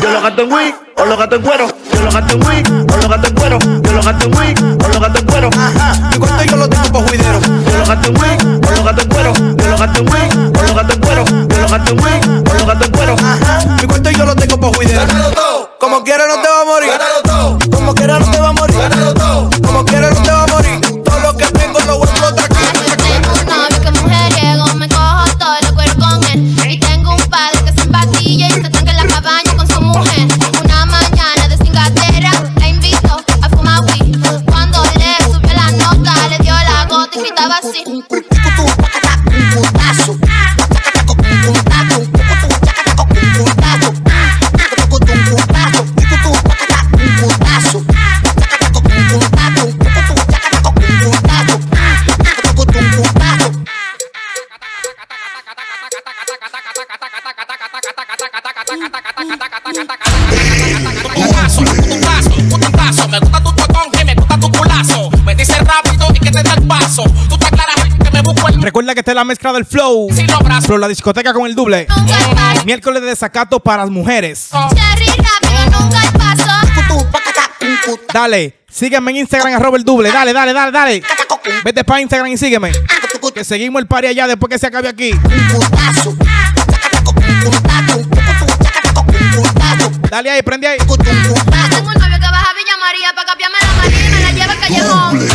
[0.00, 1.66] Yo lo gasto en wig, o lo gasto en cuero.
[1.92, 3.58] Yo lo gasto en wig, o lo gasto en cuero.
[3.58, 5.50] Yo lo gasto en wig, o lo gasto en cuero.
[5.50, 7.40] Mi cuento yo lo tengo pa' juidero.
[7.40, 9.32] Yo lo gasto en wig, o lo gasto en cuero.
[9.34, 11.24] Yo lo gasto en wig, o lo gasto en cuero.
[11.26, 11.98] Yo lo gasto en
[12.52, 13.16] o lo gasto en cuero.
[16.02, 16.90] Como quiera no te va a morir.
[17.70, 18.76] Como quiera no te va a morir.
[19.64, 20.80] Como quiera no te va a morir.
[21.04, 22.64] Todo lo que tengo lo voy a explotar aquí.
[22.96, 26.56] Tengo un novio que mujeriego, me cojo todo lo cuero con él.
[26.68, 29.80] Y tengo un padre que se empatilla y se tranca en la cabaña con su
[29.80, 30.26] mujer.
[30.64, 34.18] Una mañana de cingatera, la invito a fumar weed.
[34.46, 37.84] Cuando le subió la nota, le dio la gota y gritaba así.
[69.02, 70.08] Esta es la mezcla del flow.
[70.64, 71.88] Flow, la discoteca con el doble.
[72.64, 74.48] Miércoles de desacato para las mujeres.
[74.50, 76.44] Cherry rápido, nunca hay paso.
[78.14, 80.12] Dale, sígueme en Instagram, arroba el doble.
[80.12, 81.02] Dale, dale, dale, dale.
[81.64, 82.70] Vete para Instagram y sígueme.
[83.34, 85.10] Que seguimos el party allá después que se acabe aquí.
[90.10, 90.78] Dale ahí, prende ahí.
[90.78, 94.30] Tengo un novio que baja a Villa María pa' cambiarme la María y me la
[94.30, 95.31] lleva al callejón.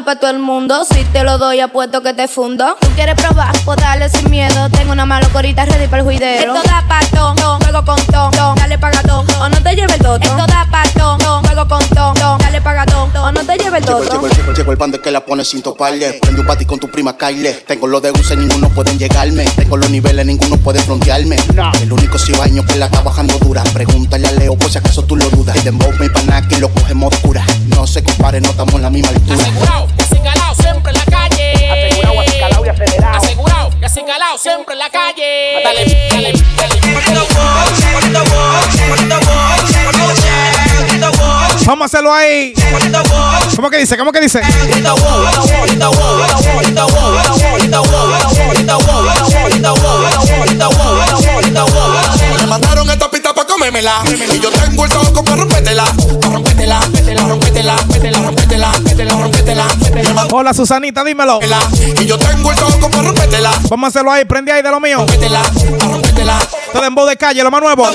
[0.00, 0.84] Todo, pero no pa' todo el mundo.
[0.84, 2.76] Si te lo doy, apuesto que te fundo.
[2.80, 3.52] ¿Tú quieres probar?
[3.64, 4.68] Pues dale sin miedo.
[4.70, 6.54] Tengo una malocorita ready para el juidero.
[6.54, 8.54] Esto da pa' todo, juego con todo.
[8.56, 10.24] Dale paga todo, o no te lleve el toto.
[10.24, 12.38] Esto da pa' todo, juego con todo.
[12.38, 14.02] Dale paga todo, o no, no te lleves el todo.
[14.02, 16.18] llegó, llegó, llegó el bande que la pone sin toparle.
[16.20, 17.62] Prende un party con tu prima Kyle.
[17.66, 19.44] Tengo los de Use, ninguno pueden llegarme.
[19.56, 21.36] Tengo los niveles, ninguno puede frontearme.
[21.82, 23.62] El único cibaño que la está bajando dura.
[23.72, 25.56] Pregúntale a Leo por si acaso tú lo dudas.
[25.56, 27.44] El dembow, mi pana, que lo cogemos oscura.
[27.68, 29.36] No se compare, no estamos en la misma altura.
[29.40, 31.52] Asegurado, y acingalao siempre en la calle.
[31.70, 33.16] Asegurado, acicalao y acelerado.
[33.18, 35.62] Asegurado, y siempre en la calle.
[35.64, 36.32] Dale, dale,
[41.66, 42.52] Vamos a hacerlo ahí.
[43.56, 43.96] ¿Cómo que dice?
[43.96, 44.40] ¿Cómo que dice?
[52.40, 53.09] Me mandaron esta
[53.62, 55.84] Y yo tengo el toco pa' rompértela.
[55.84, 59.66] Pa' rompértela, pa' rompértela, pa' rompértela.
[60.32, 61.38] Hola Susanita, dímelo.
[62.00, 63.50] Y yo tengo el toco pa' rompértela.
[63.68, 64.98] Vamos a hacerlo ahí, prende ahí de lo mío.
[65.00, 65.42] Rompértela,
[65.78, 66.38] rompértela.
[66.72, 67.86] Todo en voz de calle, lo más nuevo.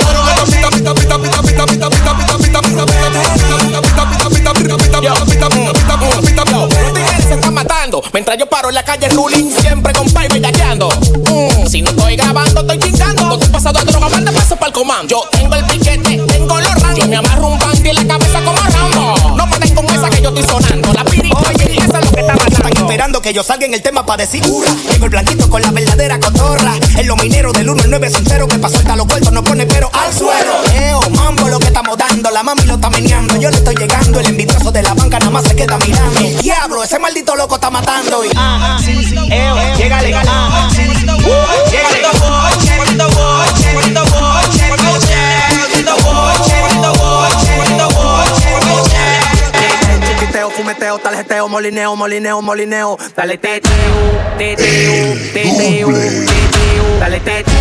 [7.27, 8.03] se está matando.
[8.13, 10.89] Mientras yo paro en la calle ruling, siempre con pay bellaqueando.
[10.89, 12.77] Mm, si no estoy grabando, estoy
[13.55, 15.07] pasado de droga, manda paso para el comando.
[15.07, 16.97] Yo tengo el piquete, tengo los rangos.
[16.97, 19.37] Yo me amarro un bandi en la cabeza como Rambo.
[19.37, 20.84] No me con esa que yo estoy sonando.
[23.25, 24.69] Que yo salga en el tema para decir hurra.
[24.87, 26.75] Tengo el blanquito con la verdadera cotorra.
[26.95, 29.65] En los mineros del 1 al 9 sincero que pasó suelta los cuerpos, no pone
[29.65, 30.53] pero al suelo.
[30.75, 32.29] Eo, mambo lo que estamos dando.
[32.29, 33.35] La mami lo está meneando.
[33.37, 34.19] Yo le estoy llegando.
[34.19, 36.19] El envidioso de la banca nada más se queda mirando.
[36.39, 38.23] Diablo, ese maldito loco está matando.
[38.23, 38.85] Y, ah, ah, ah, ah,
[51.45, 52.97] tarjeteo, molineo, molineo, molineo.
[53.15, 53.71] Dale teteo,
[54.37, 56.99] teteo, teteo, teteo.
[56.99, 57.53] Dale teteo,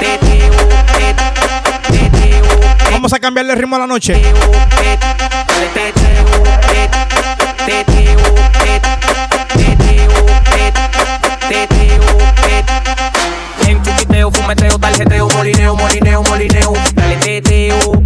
[0.00, 0.52] teteo,
[1.90, 2.44] teteo.
[2.92, 4.12] Vamos a cambiarle el ritmo a la noche.
[4.12, 6.24] Dale teteo,
[7.66, 8.18] teteo,
[13.66, 16.72] En chuquiteo, fumeteo, tarjeteo, molineo, molineo, molineo.
[16.94, 18.02] Dale teteo,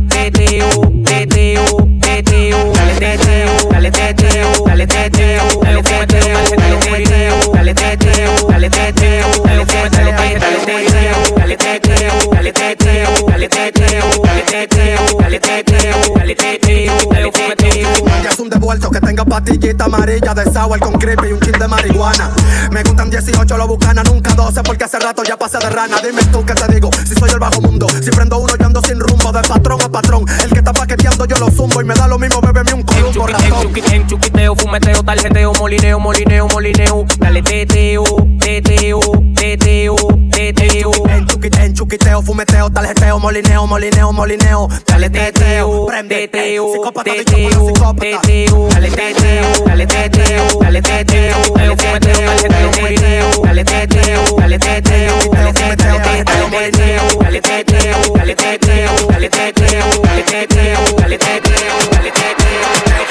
[18.73, 22.31] Que tenga patillita amarilla de sour con creepy y un chin de marihuana.
[22.71, 25.99] Me gustan 18 lo bucana, nunca 12 porque hace rato ya pasé de rana.
[26.03, 27.87] Dime tú qué te digo, si soy el bajo mundo.
[28.03, 30.25] Si prendo uno yo ando sin rumbo, de patrón a patrón.
[30.43, 33.27] El que está paqueteando yo lo zumbo y me da lo mismo, bébeme un columbo
[33.27, 33.73] ratón.
[33.93, 37.05] En chuquiteo, fumeteo, tarjeteo, molineo, molineo, molineo.
[37.19, 38.05] Dale teteo,
[38.41, 39.01] teteo,
[39.35, 39.97] teteo,
[40.31, 40.93] teteo
[41.23, 44.69] en chuquitén, chuquiteo, fumeteo, taleteo, molineo, molineo, molineo.
[44.87, 52.31] Dale teteo, prende teteo, psicópata, teteo, teteo, dale teteo, dale teteo, dale teteo, dale fumeteo,
[52.43, 59.31] dale teteo, dale teteo, dale teteo, dale fumeteo, dale teteo, dale teteo, dale teteo, dale
[59.31, 63.03] teteo, dale teteo, dale teteo, dale teteo, dale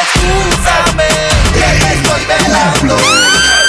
[0.00, 1.10] Escúchame,
[1.54, 2.96] que te estoy velando,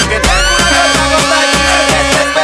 [0.09, 2.40] que tengo una gota y que te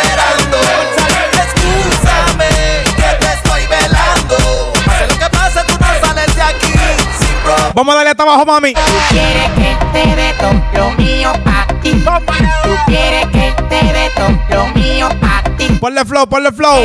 [7.77, 8.73] Vamos a darle hasta abajo, mami.
[8.73, 10.33] quieres que te dé
[10.73, 11.91] lo mío pa' ti.
[11.91, 14.11] Tú quieres que te dé
[14.49, 15.67] lo mío pa' ti.
[15.79, 16.83] Ponle flow, ponle flow.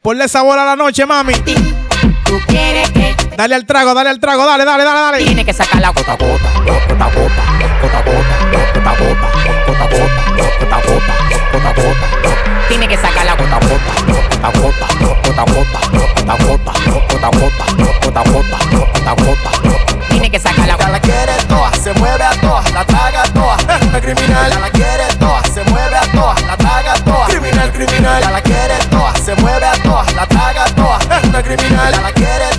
[0.00, 1.34] Ponle sabor a la noche, mami.
[1.34, 5.24] Tú quieres que Dale al trago, dale al trago, dale, dale, dale, dale.
[5.24, 7.42] Tiene que sacar la gota gota, gota gota,
[7.82, 8.36] gota gota,
[8.72, 9.28] gota gota,
[9.66, 10.24] gota a gota,
[10.58, 12.68] gota a gota, gota a gota.
[12.68, 16.36] Tiene que sacar la gota a gota, gota a gota, gota a gota, gota a
[16.36, 20.08] gota, gota a gota, gota a gota, gota a gota.
[20.08, 23.56] Tiene que sacar la Ya la quiere toa, se mueve a toa, la traga toa.
[23.94, 27.26] Es criminal, ya la quiere toa, se mueve a toa, la traga toa.
[27.26, 30.98] Criminal, criminal, ya la quiere toa, se mueve a toa, la traga toa.
[30.98, 32.51] Es criminal, la quiere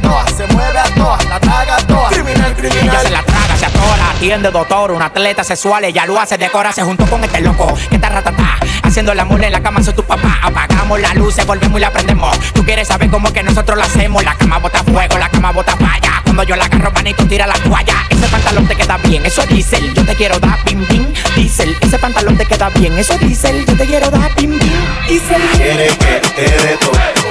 [4.24, 7.78] se atiende doctor, un atleta sexual, ella lo hace, decora, se junto con este loco,
[7.90, 11.46] que está ratatá, haciendo el amor en la cama, soy tu papá, apagamos las luces,
[11.46, 14.82] volvemos y la prendemos, tú quieres saber cómo que nosotros lo hacemos, la cama bota
[14.86, 18.66] fuego, la cama bota falla, cuando yo la agarro, manito, tira la toalla, ese pantalón
[18.66, 21.06] te queda bien, eso es diésel, yo te quiero dar bim bim,
[21.36, 24.72] diésel, ese pantalón te queda bien, eso es diésel, yo te quiero dar bim bim,
[25.06, 25.42] diésel.
[25.58, 27.23] Quiere que te dé todo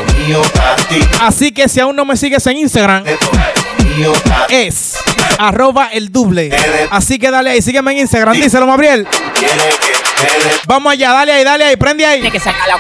[1.20, 3.04] Así que si aún no me sigues en Instagram,
[4.48, 4.96] es
[5.38, 6.50] arroba el doble.
[6.90, 9.06] Así que dale ahí, sígueme en Instagram, díselo, Gabriel.
[10.66, 12.20] Vamos allá, dale ahí, dale ahí, prende ahí.
[12.20, 12.78] Tiene que sacar la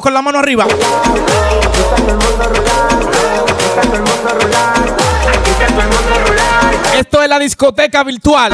[0.00, 0.66] con la mano arriba.
[6.94, 8.52] Esto es la discoteca virtual.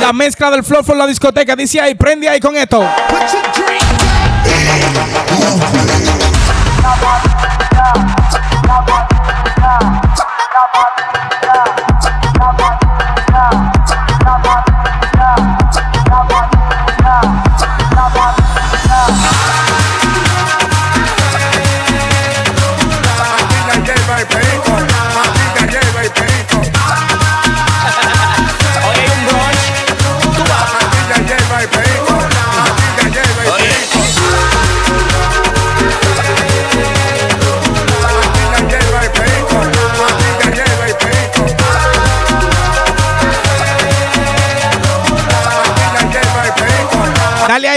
[0.00, 1.54] La mezcla del flow con la discoteca.
[1.54, 2.82] Dice ahí, prende ahí con esto.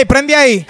[0.05, 0.65] prende ahí.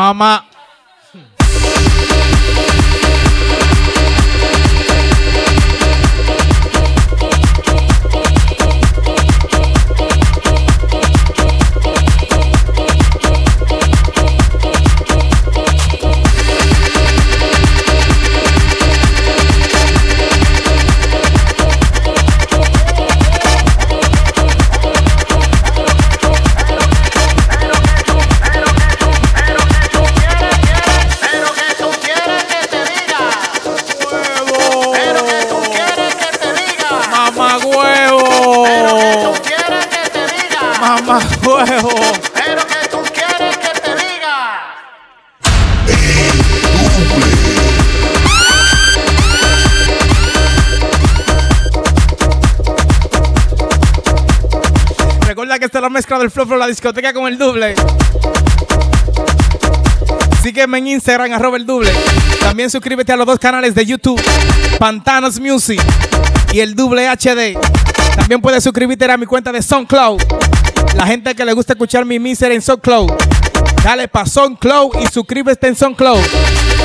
[0.00, 0.49] Mama.
[56.22, 57.74] el Flow Flow La Discoteca con el Duble.
[60.42, 61.90] Sígueme en Instagram, arroba el Duble.
[62.40, 64.20] También suscríbete a los dos canales de YouTube,
[64.78, 65.80] Pantanos Music
[66.52, 67.58] y el Duble HD.
[68.16, 70.20] También puedes suscribirte a mi cuenta de SoundCloud.
[70.96, 73.12] La gente que le gusta escuchar mi miser en SoundCloud.
[73.84, 76.20] Dale pa' SoundCloud y suscríbete en SoundCloud.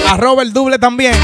[0.09, 1.15] Arroba el Duble también.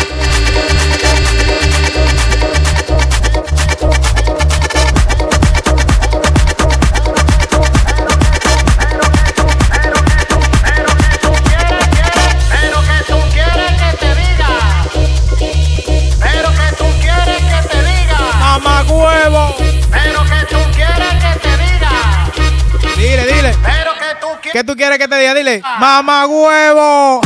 [24.52, 25.34] ¿Qué tú quieres que te diga?
[25.34, 27.22] Dile, mamá huevo.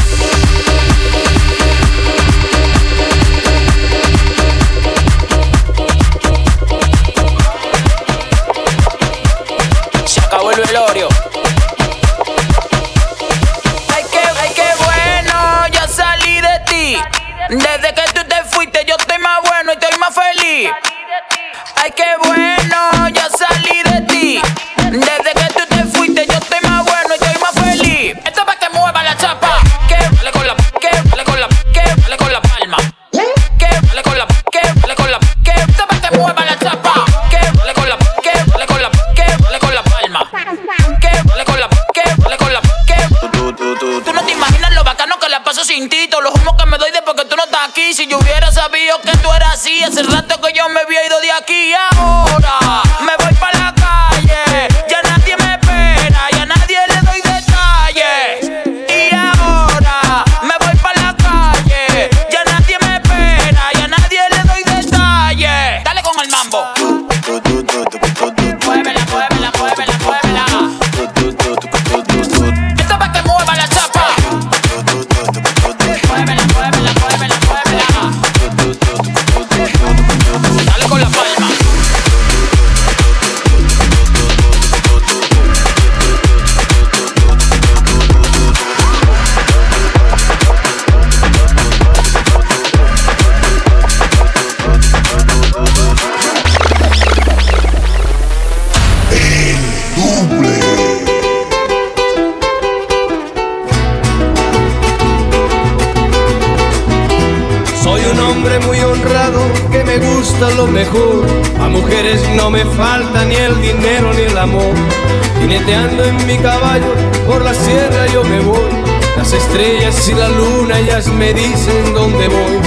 [116.80, 116.94] Caballo
[117.28, 118.70] por la sierra yo me voy.
[119.18, 122.60] Las estrellas y la luna ellas me dicen dónde voy.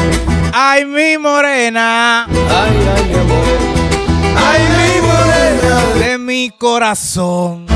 [0.52, 2.24] Ay, mi morena.
[2.24, 3.44] Ay, ay, mi amor.
[4.36, 6.06] Ay, mi morena.
[6.06, 7.66] De mi corazón.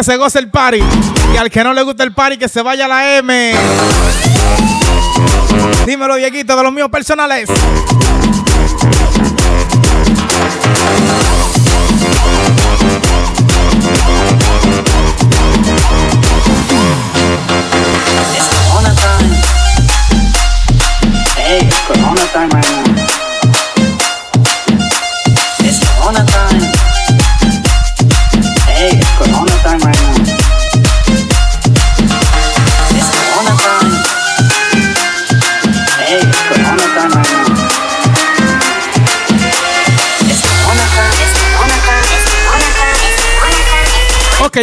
[0.00, 0.82] Que se goce el party.
[1.34, 3.52] Y al que no le gusta el party, que se vaya a la M.
[5.84, 7.50] Dímelo, Dieguito, de los míos personales.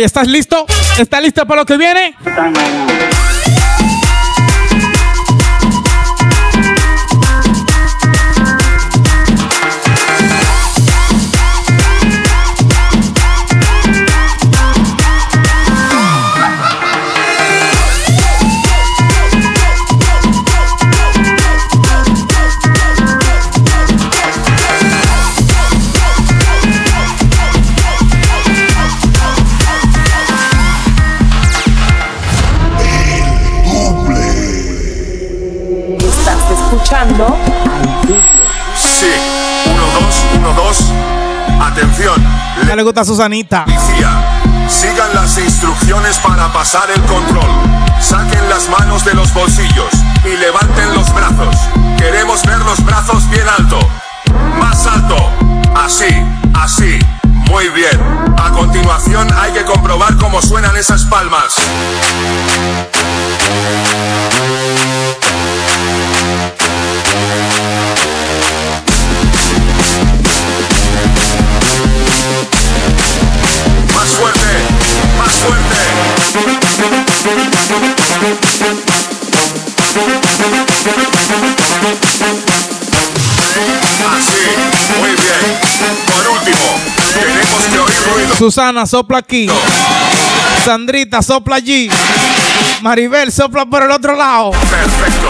[0.04, 0.66] ¿Estás listo?
[0.98, 2.16] ¿Estás listo para lo que viene?
[43.06, 43.66] Susanita.
[44.70, 47.50] Sigan las instrucciones para pasar el control.
[48.02, 49.92] Saquen las manos de los bolsillos
[50.26, 51.56] y levanten los brazos.
[51.98, 53.80] Queremos ver los brazos bien alto.
[54.60, 55.16] Más alto.
[55.76, 56.24] Así,
[56.54, 57.00] así.
[57.50, 58.00] Muy bien.
[58.38, 61.56] A continuación hay que comprobar cómo suenan esas palmas.
[88.36, 89.50] Susana sopla aquí.
[90.64, 91.90] Sandrita sopla allí.
[92.82, 94.52] Maribel sopla por el otro lado.
[94.52, 95.28] Perfecto.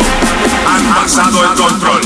[0.68, 2.02] Han pasado el control.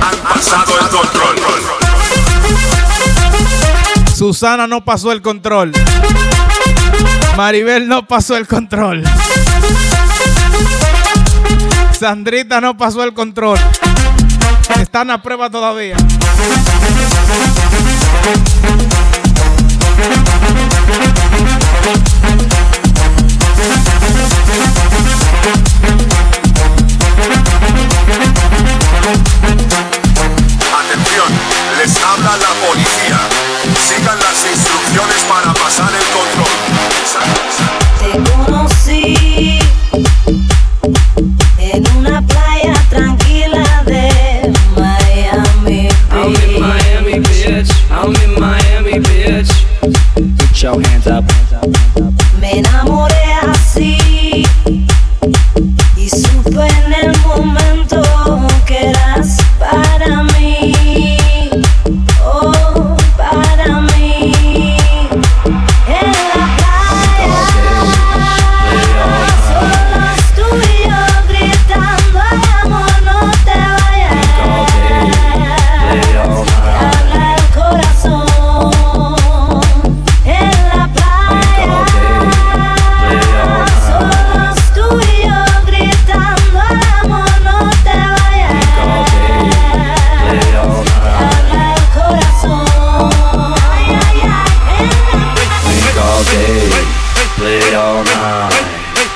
[0.00, 1.36] Han pasado el control.
[4.16, 5.72] Susana no pasó el control.
[7.36, 9.02] Maribel no pasó el control.
[11.98, 13.58] Sandrita no pasó el control.
[14.80, 15.96] Están a prueba todavía.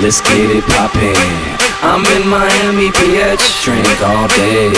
[0.07, 1.19] Let's get it poppin'.
[1.83, 4.71] I'm in Miami Beach, drink all day,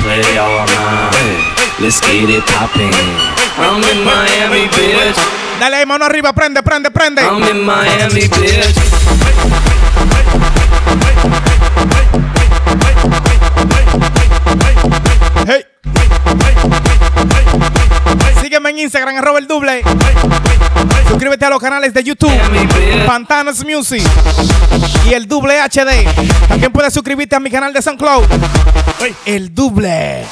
[0.00, 1.52] play all night.
[1.78, 2.88] Let's get it poppin'.
[3.60, 5.20] I'm in Miami Beach.
[5.60, 7.20] Dale mano arriba, prende, prende, prende.
[7.20, 8.72] I'm in Miami Beach.
[18.40, 19.82] Sígueme en Instagram, arroba el doble.
[21.08, 22.32] Suscríbete a los canales de YouTube,
[23.06, 24.02] Pantanos Music
[25.06, 26.04] y el Double HD.
[26.48, 28.24] También puedes suscribirte a mi canal de SoundCloud,
[29.26, 30.24] el Double.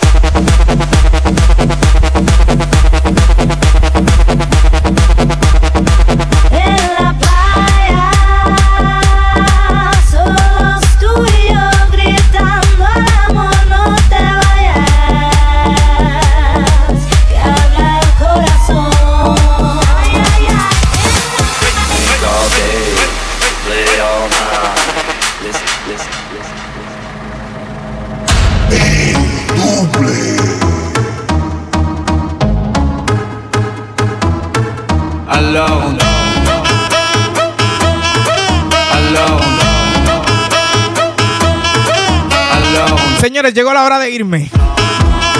[43.23, 44.51] Señores, llegó la hora de irme.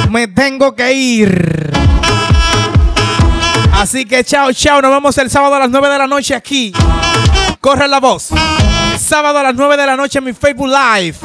[0.09, 1.73] Me tengo que ir.
[3.73, 4.81] Así que chao, chao.
[4.81, 6.73] Nos vemos el sábado a las 9 de la noche aquí.
[7.61, 8.29] Corre la voz.
[8.97, 11.17] Sábado a las 9 de la noche en mi Facebook Live.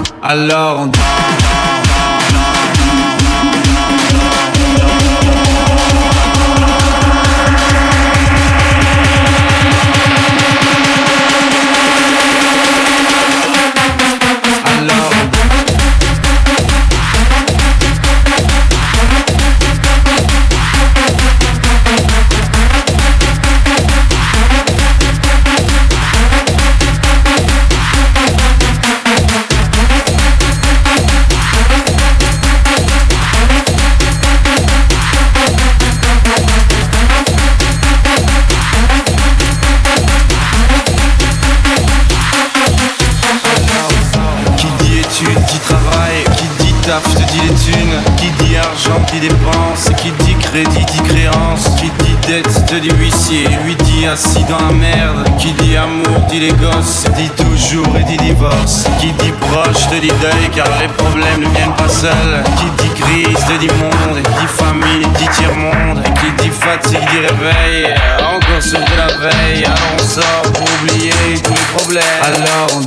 [62.56, 67.96] Qui dit crise, te dit monde, dit famille, dit tiers-monde, qui dit fatigue, dit réveil,
[68.20, 71.12] encore sur de la veille, alors on sort pour oublier
[71.44, 72.82] tous les problèmes, alors on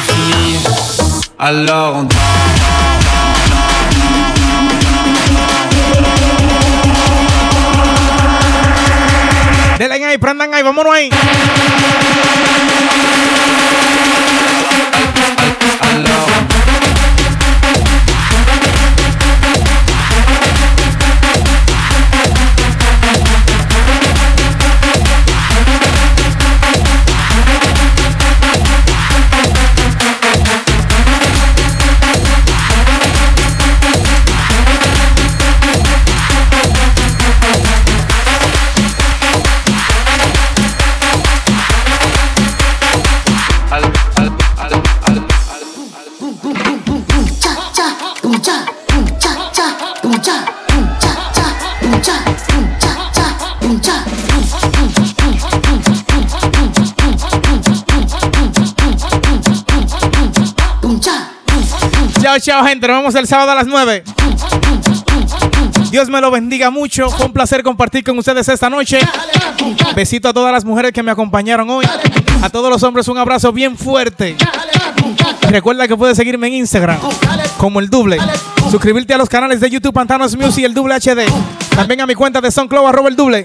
[0.00, 0.58] fini
[1.38, 2.57] Alors on
[9.78, 11.08] Dele ahí, prendan ahí, vámonos ahí.
[62.40, 62.86] Chao, gente.
[62.86, 64.04] Nos vemos el sábado a las 9.
[65.90, 67.08] Dios me lo bendiga mucho.
[67.10, 69.00] Fue un placer compartir con ustedes esta noche.
[69.96, 71.86] Besito a todas las mujeres que me acompañaron hoy.
[72.42, 74.36] A todos los hombres un abrazo bien fuerte.
[75.48, 76.98] Recuerda que puedes seguirme en Instagram
[77.56, 78.18] como el Double.
[78.70, 81.26] Suscribirte a los canales de YouTube Pantanos Music y el Double HD.
[81.74, 83.44] También a mi cuenta de SoundCloud arroba el Double.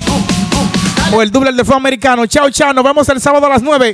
[1.14, 2.26] O el Double del Fue Americano.
[2.26, 2.74] Chao, chao.
[2.74, 3.94] Nos vemos el sábado a las 9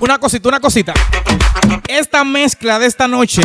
[0.00, 0.94] Una cosita, una cosita.
[1.88, 3.42] Esta mezcla de esta noche,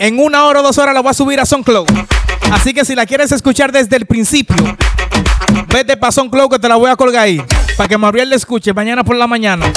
[0.00, 1.86] en una hora o dos horas la voy a subir a SoundCloud.
[2.50, 4.56] Así que si la quieres escuchar desde el principio,
[5.68, 7.42] vete para SoundCloud que te la voy a colgar ahí.
[7.76, 9.70] Para que Mauriel le escuche mañana por la mañana.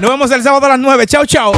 [0.00, 1.06] Nos vemos el sábado a las 9.
[1.06, 1.52] Chao, chao.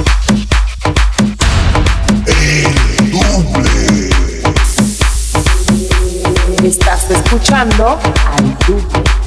[6.62, 7.98] Estás escuchando
[8.36, 9.17] al.